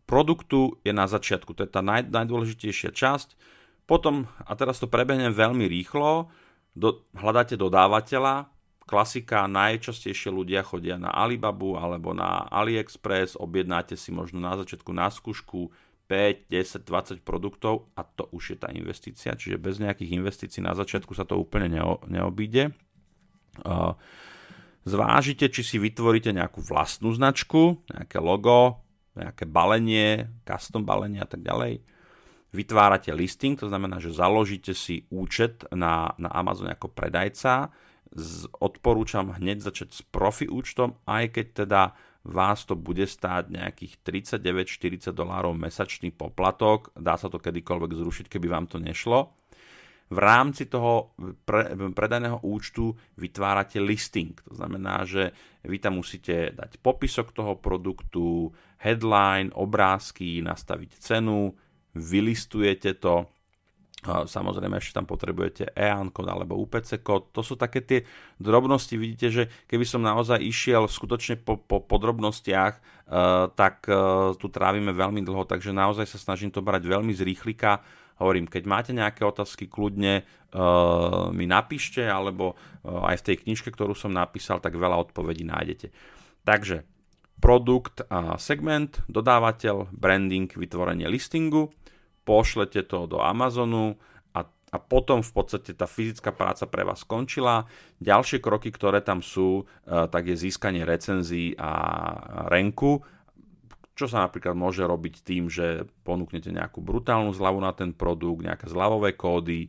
[0.04, 3.40] produktu je na začiatku, to je tá naj, najdôležitejšia časť.
[3.88, 6.28] Potom, a teraz to prebehnem veľmi rýchlo,
[6.76, 8.52] do, hľadáte dodávateľa,
[8.84, 15.08] klasika, najčastejšie ľudia chodia na Alibabu alebo na AliExpress, objednáte si možno na začiatku na
[15.08, 15.72] skúšku
[16.12, 20.76] 5, 10, 20 produktov a to už je tá investícia, čiže bez nejakých investícií na
[20.76, 22.76] začiatku sa to úplne neo, neobíde.
[24.84, 28.84] Zvážite, či si vytvoríte nejakú vlastnú značku, nejaké logo,
[29.16, 31.80] nejaké balenie, custom balenie a tak ďalej.
[32.52, 37.72] Vytvárate listing, to znamená, že založíte si účet na, na Amazon ako predajca.
[38.12, 41.82] Z, odporúčam hneď začať s profi účtom, aj keď teda
[42.22, 46.94] vás to bude stáť nejakých 39-40 dolárov mesačný poplatok.
[46.94, 49.34] Dá sa to kedykoľvek zrušiť, keby vám to nešlo.
[50.12, 51.16] V rámci toho
[51.48, 54.36] pre, predaného účtu vytvárate listing.
[54.44, 55.32] To znamená, že
[55.64, 61.56] vy tam musíte dať popisok toho produktu, headline, obrázky, nastaviť cenu,
[61.96, 63.24] vylistujete to,
[64.02, 67.30] Samozrejme, ešte tam potrebujete EAN kód alebo UPC kód.
[67.30, 68.02] To sú také tie
[68.34, 68.98] drobnosti.
[68.98, 74.90] Vidíte, že keby som naozaj išiel skutočne po, po podrobnostiach, uh, tak uh, tu trávime
[74.90, 77.22] veľmi dlho, takže naozaj sa snažím to brať veľmi z.
[78.18, 83.94] Hovorím, keď máte nejaké otázky, kľudne uh, mi napíšte, alebo aj v tej knižke, ktorú
[83.94, 85.94] som napísal, tak veľa odpovedí nájdete.
[86.42, 86.82] Takže
[87.38, 91.70] produkt a segment, dodávateľ, branding, vytvorenie listingu
[92.22, 93.98] pošlete to do Amazonu
[94.32, 97.66] a, a potom v podstate tá fyzická práca pre vás skončila.
[97.98, 101.72] Ďalšie kroky, ktoré tam sú, e, tak je získanie recenzií a
[102.48, 103.02] renku,
[103.92, 108.66] čo sa napríklad môže robiť tým, že ponúknete nejakú brutálnu zľavu na ten produkt, nejaké
[108.66, 109.68] zľavové kódy, e,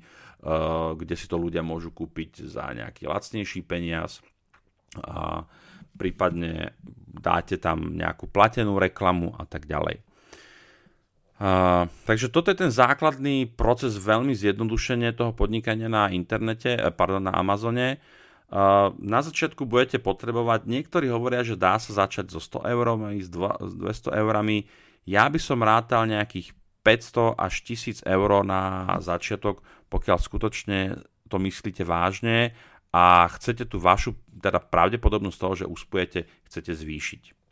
[0.96, 4.24] kde si to ľudia môžu kúpiť za nejaký lacnejší peniaz.
[5.04, 5.44] A
[5.98, 6.78] prípadne
[7.14, 10.02] dáte tam nejakú platenú reklamu a tak ďalej.
[12.08, 17.36] Takže toto je ten základný proces veľmi zjednodušenie toho podnikania na internete, eh, pardon, na
[17.36, 18.00] Amazone.
[18.54, 23.26] Uh, na začiatku budete potrebovať, niektorí hovoria, že dá sa začať so 100 eurami, s
[23.26, 24.70] 200 eurami.
[25.10, 26.54] Ja by som rátal nejakých
[26.86, 31.02] 500 až 1000 eur na začiatok, pokiaľ skutočne
[31.34, 32.54] to myslíte vážne
[32.94, 37.43] a chcete tú vašu teda pravdepodobnosť toho, že uspujete, chcete zvýšiť.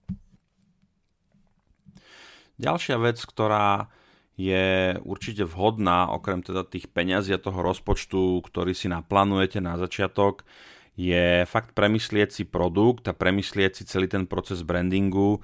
[2.61, 3.89] Ďalšia vec, ktorá
[4.37, 10.45] je určite vhodná, okrem teda tých peňazí a toho rozpočtu, ktorý si naplánujete na začiatok,
[10.93, 15.41] je fakt premyslieť si produkt a premyslieť si celý ten proces brandingu.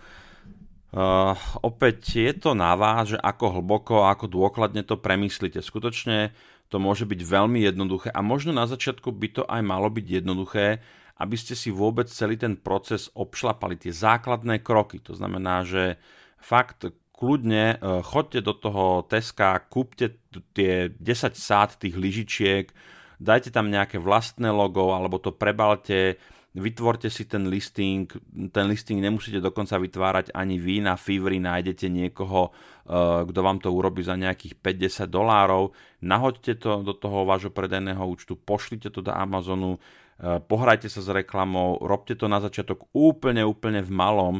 [0.94, 1.34] Uh,
[1.66, 5.60] opäť je to na vás, že ako hlboko, ako dôkladne to premyslíte.
[5.60, 6.32] Skutočne
[6.70, 10.80] to môže byť veľmi jednoduché a možno na začiatku by to aj malo byť jednoduché,
[11.18, 15.02] aby ste si vôbec celý ten proces obšlapali, tie základné kroky.
[15.02, 15.98] To znamená, že
[16.38, 20.22] fakt kľudne e, chodte do toho Teska, kúpte
[20.54, 22.70] tie 10 sád tých lyžičiek,
[23.18, 26.22] dajte tam nejaké vlastné logo alebo to prebalte,
[26.54, 28.06] vytvorte si ten listing,
[28.54, 32.54] ten listing nemusíte dokonca vytvárať ani vy, na Fiverr nájdete niekoho,
[32.86, 35.74] e, kto vám to urobí za nejakých 50 dolárov,
[36.06, 39.82] nahoďte to do toho vášho predajného účtu, pošlite to do Amazonu,
[40.22, 44.36] pohrajte sa s reklamou, robte to na začiatok úplne, úplne v malom,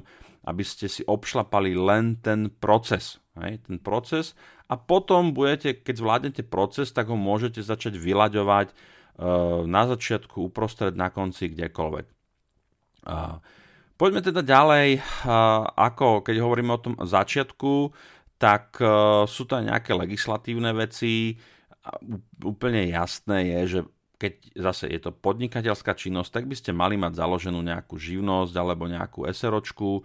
[0.48, 3.22] aby ste si obšlapali len ten proces.
[3.38, 4.34] Hej, ten proces
[4.66, 10.98] a potom budete, keď zvládnete proces, tak ho môžete začať vyľaďovať uh, na začiatku, uprostred,
[10.98, 12.06] na konci, kdekoľvek.
[13.06, 13.38] Uh,
[13.96, 15.06] poďme teda ďalej,
[15.78, 17.94] ako keď hovoríme o tom začiatku,
[18.38, 18.78] tak
[19.26, 21.34] sú to aj nejaké legislatívne veci.
[22.38, 23.80] Úplne jasné je, že
[24.18, 28.90] keď zase je to podnikateľská činnosť, tak by ste mali mať založenú nejakú živnosť alebo
[28.90, 29.92] nejakú SROčku.
[29.94, 30.02] E,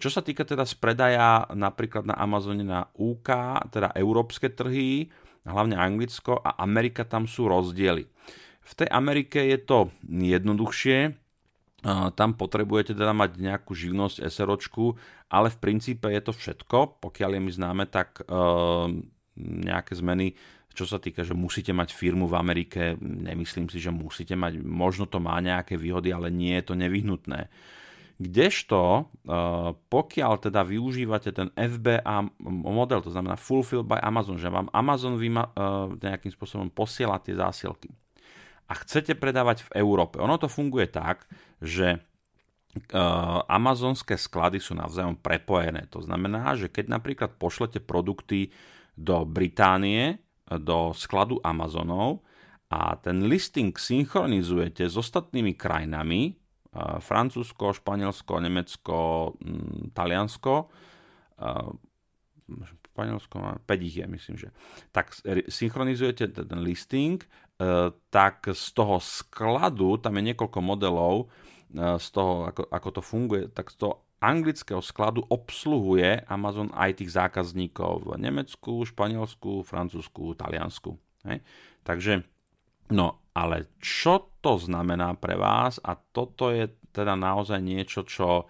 [0.00, 3.28] čo sa týka teda spredaja napríklad na Amazone na UK,
[3.68, 5.12] teda európske trhy,
[5.44, 8.08] hlavne Anglicko a Amerika, tam sú rozdiely.
[8.66, 11.10] V tej Amerike je to jednoduchšie, e,
[12.16, 14.96] tam potrebujete teda mať nejakú živnosť SROčku,
[15.28, 17.04] ale v princípe je to všetko.
[17.04, 18.32] Pokiaľ je mi známe, tak e,
[19.36, 20.32] nejaké zmeny
[20.76, 25.08] čo sa týka, že musíte mať firmu v Amerike, nemyslím si, že musíte mať, možno
[25.08, 27.48] to má nejaké výhody, ale nie je to nevyhnutné.
[28.16, 34.68] Kdežto, eh, pokiaľ teda využívate ten FBA model, to znamená Fulfilled by Amazon, že vám
[34.72, 37.88] Amazon vyma, eh, nejakým spôsobom posiela tie zásielky
[38.66, 41.28] a chcete predávať v Európe, ono to funguje tak,
[41.62, 45.88] že eh, amazonské sklady sú navzájom prepojené.
[45.92, 48.52] To znamená, že keď napríklad pošlete produkty
[48.96, 52.22] do Británie, do skladu Amazonov
[52.70, 56.34] a ten listing synchronizujete s ostatnými krajinami,
[57.00, 58.98] Francúzsko, Španielsko, Nemecko,
[59.96, 60.54] Taliansko,
[62.96, 63.36] Španielsko,
[63.66, 64.48] 5 ich je, myslím, že.
[64.92, 65.12] Tak
[65.52, 67.28] synchronizujete ten listing, e,
[68.08, 71.14] tak z toho skladu, tam je niekoľko modelov,
[71.76, 77.04] e, z toho, ako, ako to funguje, tak z toho anglického skladu obsluhuje Amazon aj
[77.04, 80.96] tých zákazníkov v Nemecku, Španielsku, Francúzsku, Taliansku.
[81.28, 81.44] Hej?
[81.84, 82.24] Takže,
[82.92, 88.48] no ale čo to znamená pre vás a toto je teda naozaj niečo, čo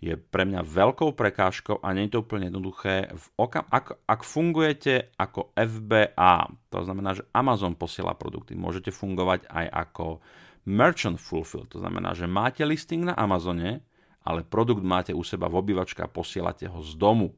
[0.00, 3.12] je pre mňa veľkou prekážkou a nie je to úplne jednoduché.
[3.12, 9.44] V okam- ak, ak fungujete ako FBA, to znamená, že Amazon posiela produkty, môžete fungovať
[9.52, 10.24] aj ako
[10.64, 13.84] Merchant Fulfill, to znamená, že máte listing na Amazone,
[14.30, 17.34] ale produkt máte u seba v obývačke a posielate ho z domu.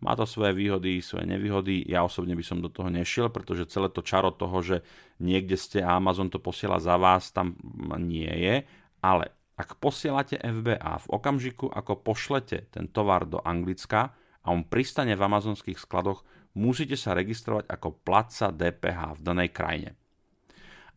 [0.00, 1.84] Má to svoje výhody, svoje nevýhody.
[1.84, 4.76] Ja osobne by som do toho nešiel, pretože celé to čaro toho, že
[5.20, 7.60] niekde ste a Amazon to posiela za vás, tam
[8.00, 8.64] nie je.
[9.04, 9.28] Ale
[9.60, 15.20] ak posielate FBA v okamžiku, ako pošlete ten tovar do Anglicka a on pristane v
[15.20, 16.24] amazonských skladoch,
[16.56, 19.99] musíte sa registrovať ako platca DPH v danej krajine.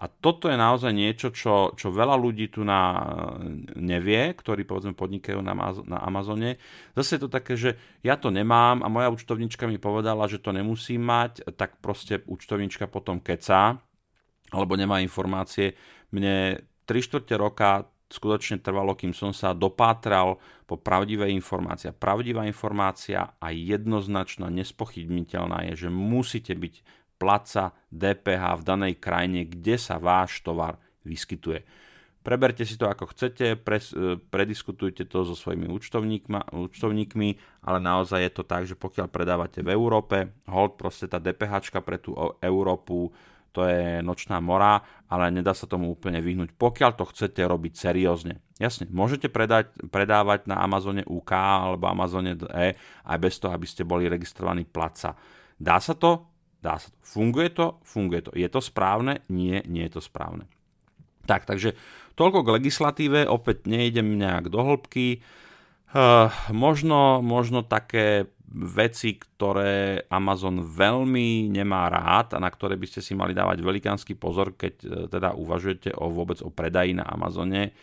[0.03, 3.07] A toto je naozaj niečo, čo, čo veľa ľudí tu na,
[3.79, 5.55] nevie, ktorí povedzme podnikajú na,
[5.87, 6.59] na Amazone.
[6.91, 10.51] Zase je to také, že ja to nemám a moja účtovnička mi povedala, že to
[10.51, 13.79] nemusím mať, tak proste účtovnička potom kecá,
[14.51, 15.79] alebo nemá informácie.
[16.11, 20.37] Mne 3 čtvrte roka skutočne trvalo, kým som sa dopátral
[20.67, 21.95] po pravdivej informácii.
[21.95, 26.75] Pravdivá informácia a jednoznačná, nespochybniteľná je, že musíte byť
[27.23, 30.75] placa DPH v danej krajine, kde sa váš tovar
[31.07, 31.63] vyskytuje.
[32.23, 35.67] Preberte si to ako chcete, pres, e, prediskutujte to so svojimi
[36.55, 37.29] účtovníkmi,
[37.67, 41.99] ale naozaj je to tak, že pokiaľ predávate v Európe, hold proste tá DPH pre
[41.99, 43.11] tú Európu,
[43.53, 48.39] to je nočná mora, ale nedá sa tomu úplne vyhnúť, pokiaľ to chcete robiť seriózne.
[48.57, 53.85] Jasne, môžete predať, predávať na Amazone UK alebo Amazone E aj bez toho, aby ste
[53.85, 55.13] boli registrovaní placa.
[55.59, 56.32] Dá sa to?
[56.63, 56.97] Dá sa to.
[57.03, 57.83] Funguje to?
[57.83, 58.31] Funguje to.
[58.31, 59.19] Je to správne?
[59.27, 60.47] Nie, nie je to správne.
[61.27, 61.75] Tak, takže
[62.15, 65.19] toľko k legislatíve, opäť nejdem nejak do hĺbky.
[65.91, 73.01] Uh, možno, možno také veci, ktoré Amazon veľmi nemá rád a na ktoré by ste
[73.03, 77.75] si mali dávať velikánsky pozor, keď uh, teda uvažujete o vôbec o predaji na Amazone.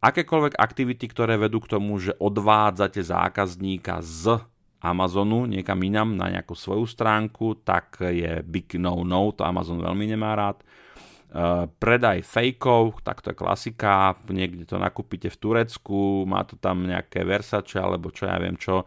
[0.00, 4.38] Akékoľvek aktivity, ktoré vedú k tomu, že odvádzate zákazníka z
[4.90, 10.38] Amazonu niekam inam na nejakú svoju stránku, tak je big no-no, to Amazon veľmi nemá
[10.38, 10.62] rád.
[11.26, 16.86] Uh, predaj fejkov, tak to je klasika, niekde to nakúpite v Turecku, má to tam
[16.86, 18.86] nejaké Versace alebo čo ja viem čo,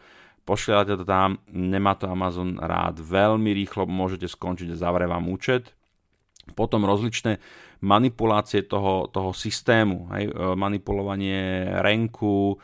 [0.50, 5.78] pošliate to tam, nemá to Amazon rád, veľmi rýchlo môžete skončiť zavre vám účet.
[6.58, 7.38] Potom rozličné
[7.86, 12.58] manipulácie toho, toho systému, hej, e, manipulovanie renku,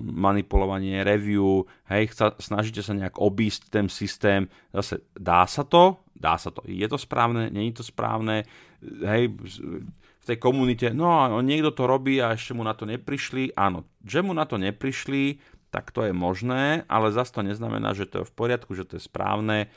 [0.00, 6.40] manipulovanie review, hej, chca, snažíte sa nejak obísť ten systém, zase dá sa to, dá
[6.40, 8.48] sa to, je to správne, je to správne,
[8.80, 13.84] hej, v tej komunite, no niekto to robí a ešte mu na to neprišli, áno,
[14.02, 18.24] že mu na to neprišli, tak to je možné, ale zase to neznamená, že to
[18.24, 19.68] je v poriadku, že to je správne,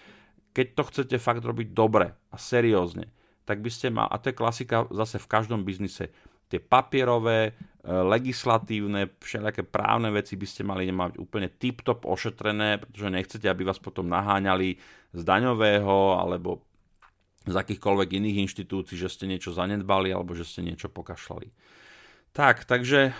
[0.55, 3.12] keď to chcete fakt robiť dobre a seriózne,
[3.43, 6.10] tak by ste mal, a to je klasika zase v každom biznise,
[6.49, 7.53] tie papierové,
[7.88, 13.80] legislatívne, všelijaké právne veci by ste mali mať úplne tip-top ošetrené, pretože nechcete, aby vás
[13.80, 14.76] potom naháňali
[15.16, 16.68] z daňového alebo
[17.48, 21.50] z akýchkoľvek iných inštitúcií, že ste niečo zanedbali alebo že ste niečo pokašľali.
[22.36, 23.12] Tak, takže e,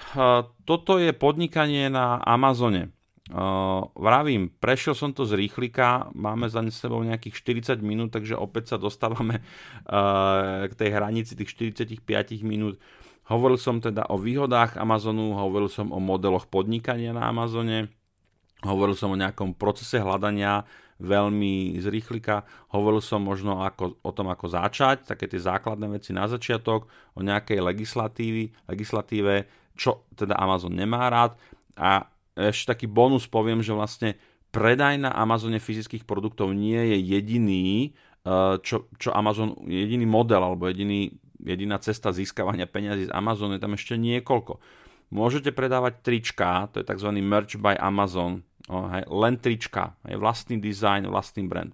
[0.68, 2.94] toto je podnikanie na Amazone.
[3.30, 8.74] Uh, vravím, prešiel som to z rýchlika, máme za sebou nejakých 40 minút, takže opäť
[8.74, 9.46] sa dostávame
[10.66, 12.02] k tej hranici tých 45
[12.42, 12.82] minút.
[13.30, 17.94] Hovoril som teda o výhodách Amazonu, hovoril som o modeloch podnikania na Amazone,
[18.66, 20.66] hovoril som o nejakom procese hľadania
[21.00, 26.12] veľmi z rýchlika, hovoril som možno ako, o tom, ako začať, také tie základné veci
[26.12, 27.62] na začiatok, o nejakej
[28.66, 29.36] legislatíve,
[29.78, 31.38] čo teda Amazon nemá rád.
[31.80, 34.20] A ešte taký bonus poviem, že vlastne
[34.52, 37.94] predaj na Amazone fyzických produktov nie je jediný,
[38.26, 43.64] eh, čo, čo Amazon, jediný model alebo jediný, jediná cesta získavania peniazy z Amazonu, je
[43.64, 44.60] tam ešte niekoľko.
[45.10, 47.10] Môžete predávať trička, to je tzv.
[47.18, 48.46] merch by Amazon,
[49.10, 51.74] len trička, hej, vlastný design, vlastný brand.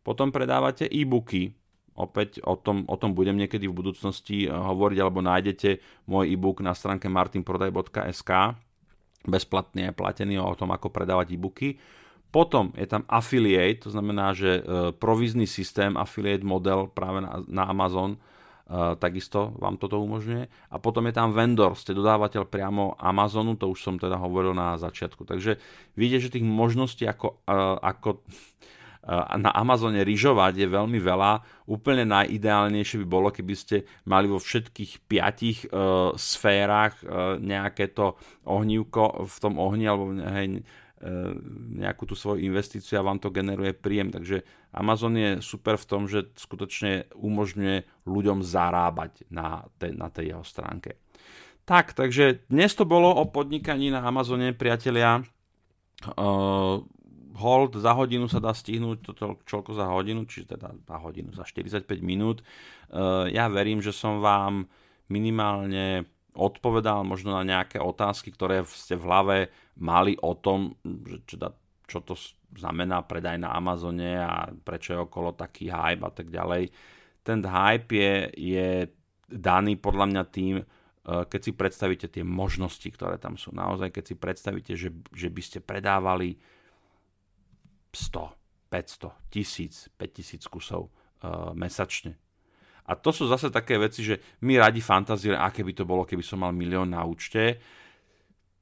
[0.00, 1.52] Potom predávate e-booky,
[1.92, 5.70] opäť o tom, o tom budem niekedy v budúcnosti eh, hovoriť, alebo nájdete
[6.08, 8.56] môj e-book na stránke martinprodaj.sk,
[9.28, 11.76] bezplatný aj platený o tom, ako predávať e-booky.
[12.30, 17.66] Potom je tam affiliate, to znamená, že e, provizný systém, affiliate model práve na, na
[17.66, 18.22] Amazon,
[19.02, 20.46] takisto vám toto umožňuje.
[20.70, 24.78] A potom je tam vendor, ste dodávateľ priamo Amazonu, to už som teda hovoril na
[24.78, 25.26] začiatku.
[25.26, 25.58] Takže
[25.98, 28.22] vidíte, že tých možností ako, e, ako
[29.40, 31.64] na Amazone ryžovať je veľmi veľa.
[31.66, 38.20] Úplne najideálnejšie by bolo, keby ste mali vo všetkých piatich uh, sférach uh, nejaké to
[38.44, 40.60] ohnívko v tom ohni alebo hej,
[41.80, 44.12] nejakú tú svoju investíciu a vám to generuje príjem.
[44.12, 44.44] Takže
[44.76, 50.44] Amazon je super v tom, že skutočne umožňuje ľuďom zarábať na tej, na tej jeho
[50.44, 51.00] stránke.
[51.64, 55.24] Tak, takže dnes to bolo o podnikaní na Amazone, priatelia.
[56.18, 56.84] Uh,
[57.40, 61.48] hold za hodinu sa dá stihnúť toto čoľko za hodinu, čiže teda za hodinu, za
[61.48, 62.44] 45 minút.
[62.90, 64.68] Eh, ja verím, že som vám
[65.08, 66.04] minimálne
[66.34, 69.36] odpovedal možno na nejaké otázky, ktoré ste v hlave
[69.78, 71.54] mali o tom, že teda,
[71.90, 72.14] čo to
[72.54, 76.70] znamená predaj na Amazone a prečo je okolo taký hype a tak ďalej.
[77.22, 78.68] Ten hype je, je
[79.30, 80.66] daný podľa mňa tým, eh,
[81.04, 83.54] keď si predstavíte tie možnosti, ktoré tam sú.
[83.54, 86.38] Naozaj, keď si predstavíte, že, že by ste predávali
[87.90, 90.94] 100, 500, 1000, 5000 kusov
[91.26, 92.14] uh, mesačne.
[92.90, 96.26] A to sú zase také veci, že my radi fantazírujeme, aké by to bolo, keby
[96.26, 97.62] som mal milión na účte.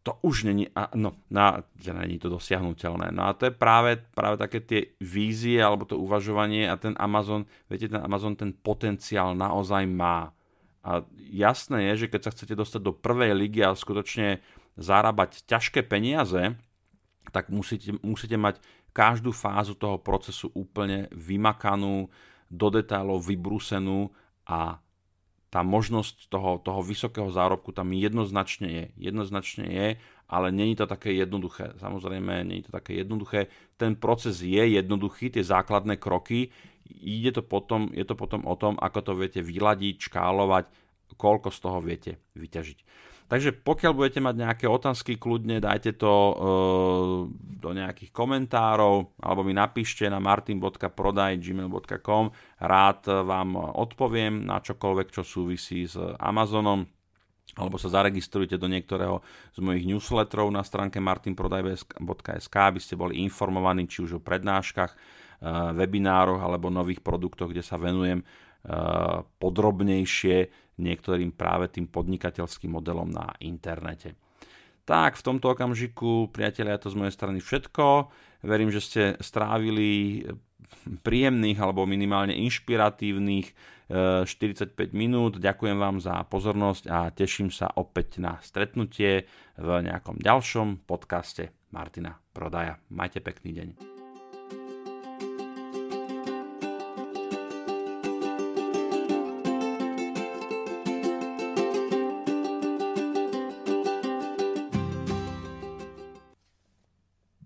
[0.04, 3.08] To už není, no, na, není to dosiahnutelné.
[3.08, 7.48] No a to je práve, práve také tie vízie alebo to uvažovanie a ten Amazon,
[7.72, 10.36] viete, ten Amazon ten potenciál naozaj má.
[10.84, 14.44] A jasné je, že keď sa chcete dostať do prvej ligy a skutočne
[14.76, 16.56] zarábať ťažké peniaze,
[17.32, 18.60] tak musíte, musíte mať
[18.92, 22.08] každú fázu toho procesu úplne vymakanú,
[22.48, 24.08] do detailov vybrúsenú
[24.48, 24.80] a
[25.48, 28.84] tá možnosť toho, toho vysokého zárobku tam jednoznačne je.
[29.08, 29.88] Jednoznačne je,
[30.28, 31.72] ale není to také jednoduché.
[31.80, 33.48] Samozrejme, není to také jednoduché.
[33.80, 36.52] Ten proces je jednoduchý, tie základné kroky.
[37.00, 40.68] Ide to potom, je to potom o tom, ako to viete vyladiť, škálovať,
[41.16, 42.78] koľko z toho viete vyťažiť.
[43.28, 46.32] Takže pokiaľ budete mať nejaké otázky, kľudne dajte to e,
[47.60, 52.24] do nejakých komentárov alebo mi napíšte na martin.prodaj.gmail.com
[52.64, 56.88] rád vám odpoviem na čokoľvek, čo súvisí s Amazonom
[57.58, 59.18] alebo sa zaregistrujte do niektorého
[59.52, 64.94] z mojich newsletterov na stránke martinprodaj.sk, aby ste boli informovaní či už o prednáškach,
[65.74, 68.22] webinároch alebo nových produktoch, kde sa venujem.
[68.22, 68.47] Eh,
[69.40, 70.36] podrobnejšie
[70.78, 74.14] niektorým práve tým podnikateľským modelom na internete.
[74.88, 78.08] Tak, v tomto okamžiku, priatelia, to z mojej strany všetko.
[78.40, 80.24] Verím, že ste strávili
[81.04, 83.52] príjemných alebo minimálne inšpiratívnych
[83.88, 85.40] 45 eh, minút.
[85.40, 89.24] Ďakujem vám za pozornosť a teším sa opäť na stretnutie
[89.56, 92.80] v nejakom ďalšom podcaste Martina Prodaja.
[92.92, 93.97] Majte pekný deň.